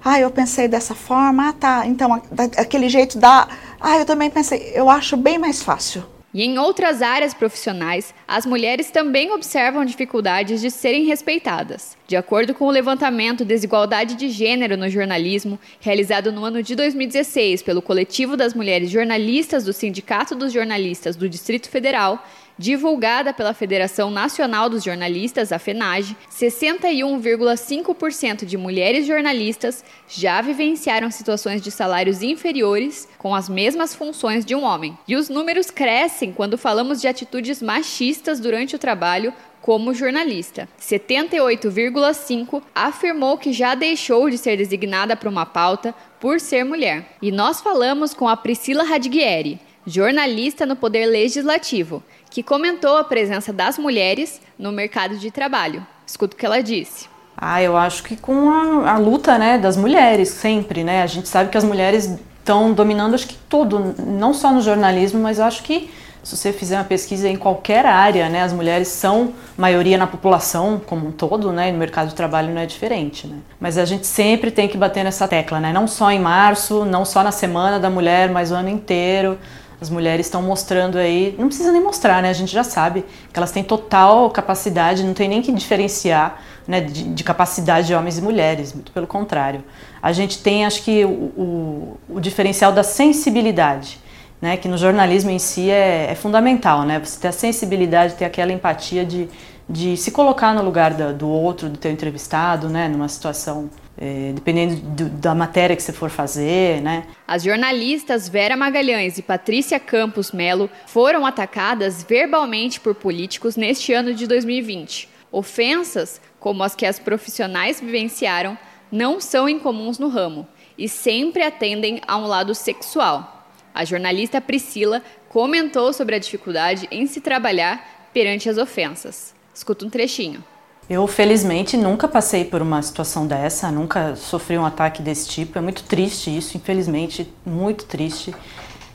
Ah, 0.04 0.18
eu 0.18 0.30
pensei 0.30 0.66
dessa 0.66 0.94
forma, 0.94 1.50
ah, 1.50 1.52
tá. 1.52 1.86
Então, 1.86 2.20
aquele 2.56 2.88
jeito 2.88 3.18
dá. 3.18 3.46
Ah, 3.80 3.98
eu 3.98 4.04
também 4.04 4.30
pensei. 4.30 4.72
Eu 4.74 4.90
acho 4.90 5.16
bem 5.16 5.38
mais 5.38 5.62
fácil. 5.62 6.02
E 6.34 6.42
em 6.42 6.58
outras 6.58 7.02
áreas 7.02 7.34
profissionais, 7.34 8.14
as 8.26 8.46
mulheres 8.46 8.90
também 8.90 9.30
observam 9.32 9.84
dificuldades 9.84 10.62
de 10.62 10.70
serem 10.70 11.04
respeitadas. 11.04 11.94
De 12.08 12.16
acordo 12.16 12.54
com 12.54 12.64
o 12.64 12.70
levantamento 12.70 13.44
Desigualdade 13.44 14.14
de 14.14 14.30
Gênero 14.30 14.76
no 14.76 14.88
Jornalismo, 14.88 15.58
realizado 15.78 16.32
no 16.32 16.42
ano 16.42 16.62
de 16.62 16.74
2016 16.74 17.62
pelo 17.62 17.82
Coletivo 17.82 18.34
das 18.34 18.54
Mulheres 18.54 18.90
Jornalistas 18.90 19.64
do 19.64 19.74
Sindicato 19.74 20.34
dos 20.34 20.54
Jornalistas 20.54 21.16
do 21.16 21.28
Distrito 21.28 21.68
Federal, 21.68 22.26
divulgada 22.58 23.32
pela 23.32 23.54
Federação 23.54 24.10
Nacional 24.10 24.68
dos 24.68 24.84
Jornalistas, 24.84 25.52
a 25.52 25.58
FENAGE, 25.58 26.16
61,5% 26.30 28.44
de 28.44 28.56
mulheres 28.56 29.06
jornalistas 29.06 29.84
já 30.08 30.40
vivenciaram 30.40 31.10
situações 31.10 31.62
de 31.62 31.70
salários 31.70 32.22
inferiores 32.22 33.08
com 33.18 33.34
as 33.34 33.48
mesmas 33.48 33.94
funções 33.94 34.44
de 34.44 34.54
um 34.54 34.62
homem. 34.62 34.96
E 35.06 35.16
os 35.16 35.28
números 35.28 35.70
crescem 35.70 36.32
quando 36.32 36.58
falamos 36.58 37.00
de 37.00 37.08
atitudes 37.08 37.62
machistas 37.62 38.38
durante 38.38 38.76
o 38.76 38.78
trabalho, 38.78 39.32
como 39.62 39.94
jornalista. 39.94 40.68
78,5 40.78 42.60
afirmou 42.74 43.38
que 43.38 43.52
já 43.52 43.74
deixou 43.74 44.28
de 44.28 44.36
ser 44.36 44.56
designada 44.56 45.16
para 45.16 45.30
uma 45.30 45.46
pauta 45.46 45.94
por 46.20 46.40
ser 46.40 46.64
mulher. 46.64 47.16
E 47.22 47.30
nós 47.30 47.60
falamos 47.60 48.12
com 48.12 48.28
a 48.28 48.36
Priscila 48.36 48.82
Radguieri, 48.82 49.60
jornalista 49.86 50.66
no 50.66 50.76
Poder 50.76 51.06
Legislativo, 51.06 52.02
que 52.32 52.42
comentou 52.42 52.96
a 52.96 53.04
presença 53.04 53.52
das 53.52 53.76
mulheres 53.76 54.40
no 54.58 54.72
mercado 54.72 55.18
de 55.18 55.30
trabalho. 55.30 55.86
Escuta 56.06 56.34
o 56.34 56.38
que 56.38 56.46
ela 56.46 56.62
disse. 56.62 57.06
Ah, 57.36 57.62
eu 57.62 57.76
acho 57.76 58.02
que 58.02 58.16
com 58.16 58.48
a, 58.48 58.92
a 58.92 58.96
luta 58.96 59.36
né, 59.36 59.58
das 59.58 59.76
mulheres, 59.76 60.30
sempre, 60.30 60.82
né? 60.82 61.02
A 61.02 61.06
gente 61.06 61.28
sabe 61.28 61.50
que 61.50 61.58
as 61.58 61.64
mulheres 61.64 62.18
estão 62.38 62.72
dominando 62.72 63.14
acho 63.14 63.26
que 63.26 63.36
tudo, 63.50 63.94
não 63.98 64.32
só 64.32 64.50
no 64.50 64.62
jornalismo, 64.62 65.20
mas 65.20 65.38
eu 65.38 65.44
acho 65.44 65.62
que 65.62 65.90
se 66.22 66.34
você 66.34 66.52
fizer 66.52 66.78
uma 66.78 66.84
pesquisa 66.84 67.28
em 67.28 67.36
qualquer 67.36 67.84
área, 67.84 68.28
né, 68.28 68.42
as 68.42 68.52
mulheres 68.52 68.88
são 68.88 69.34
maioria 69.58 69.98
na 69.98 70.06
população 70.06 70.80
como 70.86 71.08
um 71.08 71.12
todo, 71.12 71.52
né, 71.52 71.68
e 71.68 71.72
no 71.72 71.78
mercado 71.78 72.08
de 72.08 72.14
trabalho 72.14 72.54
não 72.54 72.60
é 72.60 72.66
diferente, 72.66 73.26
né. 73.26 73.38
Mas 73.60 73.76
a 73.76 73.84
gente 73.84 74.06
sempre 74.06 74.50
tem 74.50 74.68
que 74.68 74.78
bater 74.78 75.02
nessa 75.04 75.26
tecla, 75.26 75.58
né, 75.58 75.72
não 75.72 75.88
só 75.88 76.12
em 76.12 76.20
março, 76.20 76.84
não 76.84 77.04
só 77.04 77.24
na 77.24 77.32
semana 77.32 77.80
da 77.80 77.90
mulher, 77.90 78.30
mas 78.30 78.52
o 78.52 78.54
ano 78.54 78.68
inteiro. 78.68 79.36
As 79.82 79.90
mulheres 79.90 80.26
estão 80.26 80.40
mostrando 80.40 80.96
aí, 80.96 81.34
não 81.36 81.48
precisa 81.48 81.72
nem 81.72 81.82
mostrar, 81.82 82.22
né? 82.22 82.30
A 82.30 82.32
gente 82.32 82.52
já 82.52 82.62
sabe 82.62 83.04
que 83.32 83.36
elas 83.36 83.50
têm 83.50 83.64
total 83.64 84.30
capacidade, 84.30 85.02
não 85.02 85.12
tem 85.12 85.28
nem 85.28 85.42
que 85.42 85.50
diferenciar 85.50 86.40
né, 86.68 86.80
de, 86.80 87.02
de 87.02 87.24
capacidade 87.24 87.88
de 87.88 87.94
homens 87.94 88.16
e 88.16 88.22
mulheres, 88.22 88.72
muito 88.72 88.92
pelo 88.92 89.08
contrário. 89.08 89.64
A 90.00 90.12
gente 90.12 90.38
tem, 90.38 90.64
acho 90.64 90.84
que, 90.84 91.04
o, 91.04 91.08
o, 91.08 91.98
o 92.10 92.20
diferencial 92.20 92.70
da 92.72 92.84
sensibilidade, 92.84 93.98
né? 94.40 94.56
Que 94.56 94.68
no 94.68 94.78
jornalismo 94.78 95.30
em 95.30 95.40
si 95.40 95.68
é, 95.68 96.12
é, 96.12 96.14
fundamental, 96.14 96.84
né? 96.84 97.00
Você 97.00 97.18
ter 97.18 97.28
a 97.28 97.32
sensibilidade, 97.32 98.14
ter 98.14 98.24
aquela 98.24 98.52
empatia 98.52 99.04
de, 99.04 99.28
de 99.68 99.96
se 99.96 100.12
colocar 100.12 100.54
no 100.54 100.62
lugar 100.62 100.94
do, 100.94 101.12
do 101.12 101.28
outro, 101.28 101.68
do 101.68 101.76
teu 101.76 101.90
entrevistado, 101.90 102.68
né? 102.68 102.86
Numa 102.86 103.08
situação 103.08 103.68
é, 103.96 104.32
dependendo 104.34 104.76
do, 104.76 105.08
da 105.08 105.34
matéria 105.34 105.76
que 105.76 105.82
você 105.82 105.92
for 105.92 106.10
fazer, 106.10 106.80
né? 106.80 107.04
As 107.26 107.42
jornalistas 107.42 108.28
Vera 108.28 108.56
Magalhães 108.56 109.18
e 109.18 109.22
Patrícia 109.22 109.78
Campos 109.78 110.32
Melo 110.32 110.70
foram 110.86 111.26
atacadas 111.26 112.02
verbalmente 112.02 112.80
por 112.80 112.94
políticos 112.94 113.56
neste 113.56 113.92
ano 113.92 114.14
de 114.14 114.26
2020. 114.26 115.08
Ofensas, 115.30 116.20
como 116.40 116.62
as 116.62 116.74
que 116.74 116.86
as 116.86 116.98
profissionais 116.98 117.80
vivenciaram, 117.80 118.56
não 118.90 119.20
são 119.20 119.48
incomuns 119.48 119.98
no 119.98 120.08
ramo 120.08 120.46
e 120.76 120.88
sempre 120.88 121.42
atendem 121.42 122.00
a 122.06 122.16
um 122.16 122.26
lado 122.26 122.54
sexual. 122.54 123.46
A 123.74 123.84
jornalista 123.84 124.40
Priscila 124.40 125.02
comentou 125.28 125.92
sobre 125.92 126.14
a 126.14 126.18
dificuldade 126.18 126.86
em 126.90 127.06
se 127.06 127.20
trabalhar 127.20 128.10
perante 128.12 128.48
as 128.48 128.58
ofensas. 128.58 129.34
Escuta 129.54 129.86
um 129.86 129.90
trechinho. 129.90 130.44
Eu, 130.92 131.06
felizmente, 131.06 131.74
nunca 131.74 132.06
passei 132.06 132.44
por 132.44 132.60
uma 132.60 132.82
situação 132.82 133.26
dessa, 133.26 133.70
nunca 133.72 134.14
sofri 134.14 134.58
um 134.58 134.66
ataque 134.66 135.00
desse 135.00 135.26
tipo. 135.26 135.56
É 135.58 135.62
muito 135.62 135.84
triste 135.84 136.36
isso, 136.36 136.54
infelizmente, 136.54 137.32
muito 137.46 137.86
triste. 137.86 138.34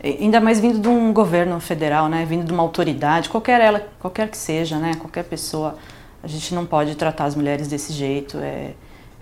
Ainda 0.03 0.39
mais 0.39 0.59
vindo 0.59 0.77
de 0.77 0.87
um 0.87 1.11
governo 1.11 1.59
federal, 1.59 2.07
né? 2.07 2.23
Vindo 2.23 2.45
de 2.45 2.53
uma 2.53 2.61
autoridade, 2.61 3.29
qualquer 3.29 3.59
ela, 3.61 3.87
qualquer 3.99 4.29
que 4.29 4.37
seja, 4.37 4.77
né? 4.77 4.93
Qualquer 4.93 5.23
pessoa, 5.23 5.75
a 6.21 6.27
gente 6.27 6.53
não 6.53 6.67
pode 6.67 6.93
tratar 6.93 7.25
as 7.25 7.33
mulheres 7.33 7.67
desse 7.67 7.91
jeito. 7.91 8.37
É, 8.37 8.73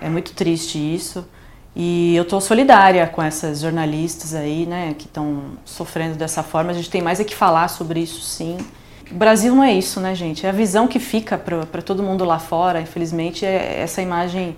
é 0.01 0.09
muito 0.09 0.33
triste 0.33 0.77
isso. 0.77 1.25
E 1.73 2.13
eu 2.13 2.23
estou 2.23 2.41
solidária 2.41 3.07
com 3.07 3.23
essas 3.23 3.61
jornalistas 3.61 4.33
aí, 4.33 4.65
né, 4.65 4.93
que 4.97 5.05
estão 5.05 5.51
sofrendo 5.63 6.15
dessa 6.17 6.43
forma. 6.43 6.71
A 6.71 6.73
gente 6.73 6.89
tem 6.89 7.01
mais 7.01 7.21
é 7.21 7.23
que 7.23 7.35
falar 7.35 7.69
sobre 7.69 8.01
isso, 8.01 8.19
sim. 8.19 8.57
O 9.15 9.17
Brasil 9.17 9.55
não 9.55 9.63
é 9.63 9.71
isso, 9.73 10.01
né, 10.01 10.13
gente? 10.13 10.45
É 10.45 10.49
a 10.49 10.51
visão 10.51 10.89
que 10.89 10.99
fica 10.99 11.37
para 11.37 11.81
todo 11.81 12.03
mundo 12.03 12.25
lá 12.25 12.37
fora, 12.37 12.81
infelizmente, 12.81 13.45
é 13.45 13.79
essa 13.79 14.01
imagem 14.01 14.57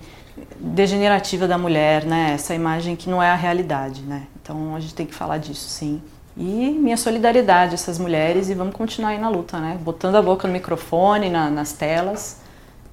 degenerativa 0.58 1.46
da 1.46 1.56
mulher, 1.56 2.04
né? 2.04 2.32
Essa 2.34 2.56
imagem 2.56 2.96
que 2.96 3.08
não 3.08 3.22
é 3.22 3.30
a 3.30 3.36
realidade, 3.36 4.02
né? 4.02 4.26
Então 4.42 4.74
a 4.74 4.80
gente 4.80 4.96
tem 4.96 5.06
que 5.06 5.14
falar 5.14 5.38
disso, 5.38 5.68
sim. 5.68 6.02
E 6.36 6.70
minha 6.70 6.96
solidariedade 6.96 7.70
a 7.70 7.74
essas 7.74 8.00
mulheres 8.00 8.48
e 8.48 8.54
vamos 8.54 8.74
continuar 8.74 9.10
aí 9.10 9.18
na 9.20 9.28
luta, 9.28 9.60
né? 9.60 9.78
Botando 9.80 10.16
a 10.16 10.22
boca 10.22 10.48
no 10.48 10.52
microfone, 10.52 11.30
na, 11.30 11.48
nas 11.48 11.72
telas 11.72 12.40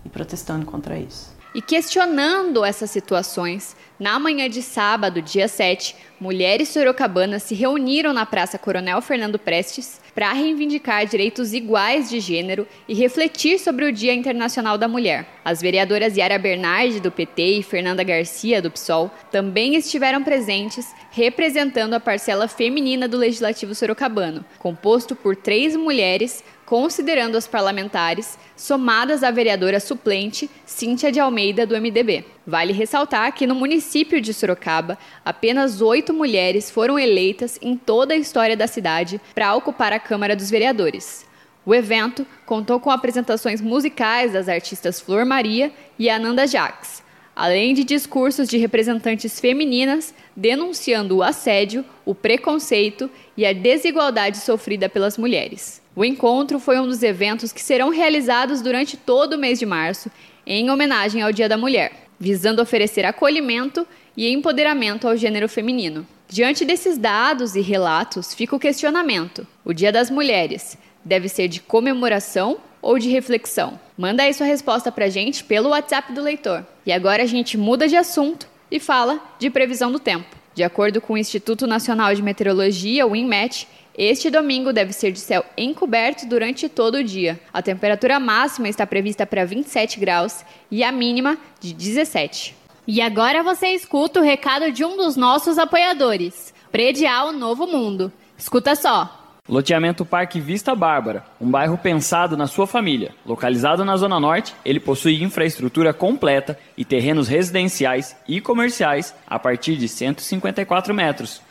e 0.05 0.09
protestando 0.09 0.67
contra 0.67 0.99
isso. 0.99 1.34
E 1.55 1.61
questionando 1.61 2.65
essas 2.65 2.91
situações, 2.91 3.77
na 3.97 4.19
manhã 4.19 4.49
de 4.49 4.61
sábado, 4.61 5.21
dia 5.21 5.47
7, 5.47 5.95
mulheres 6.19 6.67
sorocabanas 6.67 7.43
se 7.43 7.55
reuniram 7.55 8.11
na 8.11 8.25
Praça 8.25 8.57
Coronel 8.57 9.01
Fernando 9.01 9.39
Prestes 9.39 10.01
para 10.13 10.33
reivindicar 10.33 11.05
direitos 11.05 11.53
iguais 11.53 12.09
de 12.09 12.19
gênero 12.19 12.67
e 12.89 12.93
refletir 12.93 13.57
sobre 13.57 13.85
o 13.85 13.91
Dia 13.93 14.13
Internacional 14.13 14.77
da 14.77 14.89
Mulher. 14.89 15.25
As 15.45 15.61
vereadoras 15.61 16.17
Yara 16.17 16.37
Bernardi, 16.37 16.99
do 16.99 17.09
PT, 17.09 17.59
e 17.59 17.63
Fernanda 17.63 18.03
Garcia, 18.03 18.61
do 18.61 18.69
PSOL, 18.69 19.09
também 19.31 19.75
estiveram 19.75 20.23
presentes, 20.25 20.93
representando 21.09 21.93
a 21.93 22.01
parcela 22.01 22.49
feminina 22.49 23.07
do 23.07 23.17
Legislativo 23.17 23.73
Sorocabano, 23.73 24.43
composto 24.59 25.15
por 25.15 25.37
três 25.37 25.73
mulheres, 25.73 26.43
considerando 26.65 27.37
as 27.37 27.47
parlamentares, 27.47 28.37
somadas 28.55 29.23
à 29.23 29.29
vereadora 29.29 29.79
suplente 29.79 30.49
Cíntia 30.65 31.11
de 31.11 31.19
Almeida, 31.19 31.65
do 31.65 31.75
MDB. 31.79 32.25
Vale 32.45 32.73
ressaltar 32.73 33.33
que 33.33 33.45
no 33.45 33.53
município 33.53 34.19
de 34.19 34.33
Sorocaba, 34.33 34.97
apenas 35.23 35.81
oito 35.81 36.13
mulheres 36.13 36.71
foram 36.71 36.97
eleitas 36.97 37.59
em 37.61 37.77
toda 37.77 38.13
a 38.13 38.17
história 38.17 38.57
da 38.57 38.67
cidade 38.67 39.21
para 39.33 39.53
ocupar 39.55 39.93
a 39.93 39.99
Câmara 39.99 40.35
dos 40.35 40.49
Vereadores. 40.49 41.25
O 41.65 41.73
evento 41.73 42.25
contou 42.45 42.79
com 42.79 42.91
apresentações 42.91 43.61
musicais 43.61 44.33
das 44.33 44.47
artistas 44.47 44.99
Flor 44.99 45.25
Maria 45.25 45.71
e 45.97 46.09
Ananda 46.09 46.45
Jacques, 46.45 47.03
além 47.35 47.73
de 47.73 47.83
discursos 47.83 48.47
de 48.47 48.57
representantes 48.57 49.39
femininas 49.39 50.13
denunciando 50.35 51.17
o 51.17 51.23
assédio, 51.23 51.83
o 52.05 52.13
preconceito 52.13 53.09
e 53.35 53.45
a 53.45 53.53
desigualdade 53.53 54.37
sofrida 54.37 54.87
pelas 54.87 55.17
mulheres. 55.17 55.84
O 55.95 56.03
encontro 56.03 56.59
foi 56.59 56.77
um 56.77 56.85
dos 56.85 57.01
eventos 57.01 57.53
que 57.53 57.61
serão 57.61 57.89
realizados 57.89 58.61
durante 58.61 58.97
todo 58.97 59.33
o 59.33 59.37
mês 59.37 59.57
de 59.57 59.65
março, 59.65 60.11
em 60.45 60.69
homenagem 60.69 61.21
ao 61.21 61.31
Dia 61.31 61.47
da 61.47 61.57
Mulher, 61.57 62.09
visando 62.19 62.61
oferecer 62.61 63.05
acolhimento 63.05 63.87
e 64.17 64.29
empoderamento 64.29 65.07
ao 65.07 65.15
gênero 65.15 65.47
feminino. 65.47 66.05
Diante 66.27 66.65
desses 66.65 66.97
dados 66.97 67.55
e 67.55 67.61
relatos, 67.61 68.33
fica 68.33 68.53
o 68.53 68.59
questionamento: 68.59 69.47
o 69.63 69.71
Dia 69.71 69.89
das 69.89 70.09
Mulheres 70.09 70.77
deve 71.03 71.29
ser 71.29 71.47
de 71.47 71.61
comemoração 71.61 72.57
ou 72.81 72.99
de 72.99 73.09
reflexão? 73.09 73.79
Manda 73.97 74.23
aí 74.23 74.33
sua 74.33 74.45
resposta 74.45 74.91
pra 74.91 75.07
gente 75.07 75.45
pelo 75.45 75.69
WhatsApp 75.69 76.11
do 76.11 76.21
leitor. 76.21 76.65
E 76.85 76.91
agora 76.91 77.23
a 77.23 77.27
gente 77.27 77.57
muda 77.57 77.87
de 77.87 77.95
assunto 77.95 78.47
e 78.69 78.81
fala 78.81 79.21
de 79.39 79.49
previsão 79.49 79.89
do 79.91 79.99
tempo. 79.99 80.35
De 80.53 80.63
acordo 80.63 80.99
com 80.99 81.13
o 81.13 81.17
Instituto 81.17 81.67
Nacional 81.67 82.13
de 82.13 82.21
Meteorologia, 82.21 83.05
o 83.05 83.15
INMET, 83.15 83.67
este 83.97 84.29
domingo 84.29 84.73
deve 84.73 84.91
ser 84.91 85.11
de 85.11 85.19
céu 85.19 85.45
encoberto 85.57 86.25
durante 86.27 86.67
todo 86.67 86.95
o 86.95 87.03
dia. 87.03 87.39
A 87.53 87.61
temperatura 87.61 88.19
máxima 88.19 88.67
está 88.67 88.85
prevista 88.85 89.25
para 89.25 89.45
27 89.45 89.99
graus 89.99 90.43
e 90.69 90.83
a 90.83 90.91
mínima 90.91 91.37
de 91.59 91.73
17. 91.73 92.55
E 92.87 93.01
agora 93.01 93.41
você 93.41 93.69
escuta 93.69 94.19
o 94.19 94.23
recado 94.23 94.71
de 94.71 94.83
um 94.83 94.97
dos 94.97 95.15
nossos 95.15 95.57
apoiadores, 95.57 96.53
Predial 96.71 97.31
Novo 97.31 97.65
Mundo. 97.65 98.11
Escuta 98.37 98.75
só. 98.75 99.21
Loteamento 99.47 100.03
Parque 100.03 100.39
Vista 100.39 100.73
Bárbara, 100.73 101.23
um 101.39 101.49
bairro 101.49 101.77
pensado 101.77 102.35
na 102.35 102.47
sua 102.47 102.65
família. 102.65 103.13
Localizado 103.23 103.85
na 103.85 103.95
Zona 103.95 104.19
Norte, 104.19 104.55
ele 104.65 104.79
possui 104.79 105.21
infraestrutura 105.21 105.93
completa 105.93 106.57
e 106.75 106.83
terrenos 106.83 107.27
residenciais 107.27 108.15
e 108.27 108.41
comerciais 108.41 109.13
a 109.27 109.37
partir 109.37 109.77
de 109.77 109.87
154 109.87 110.93
metros. 110.95 111.44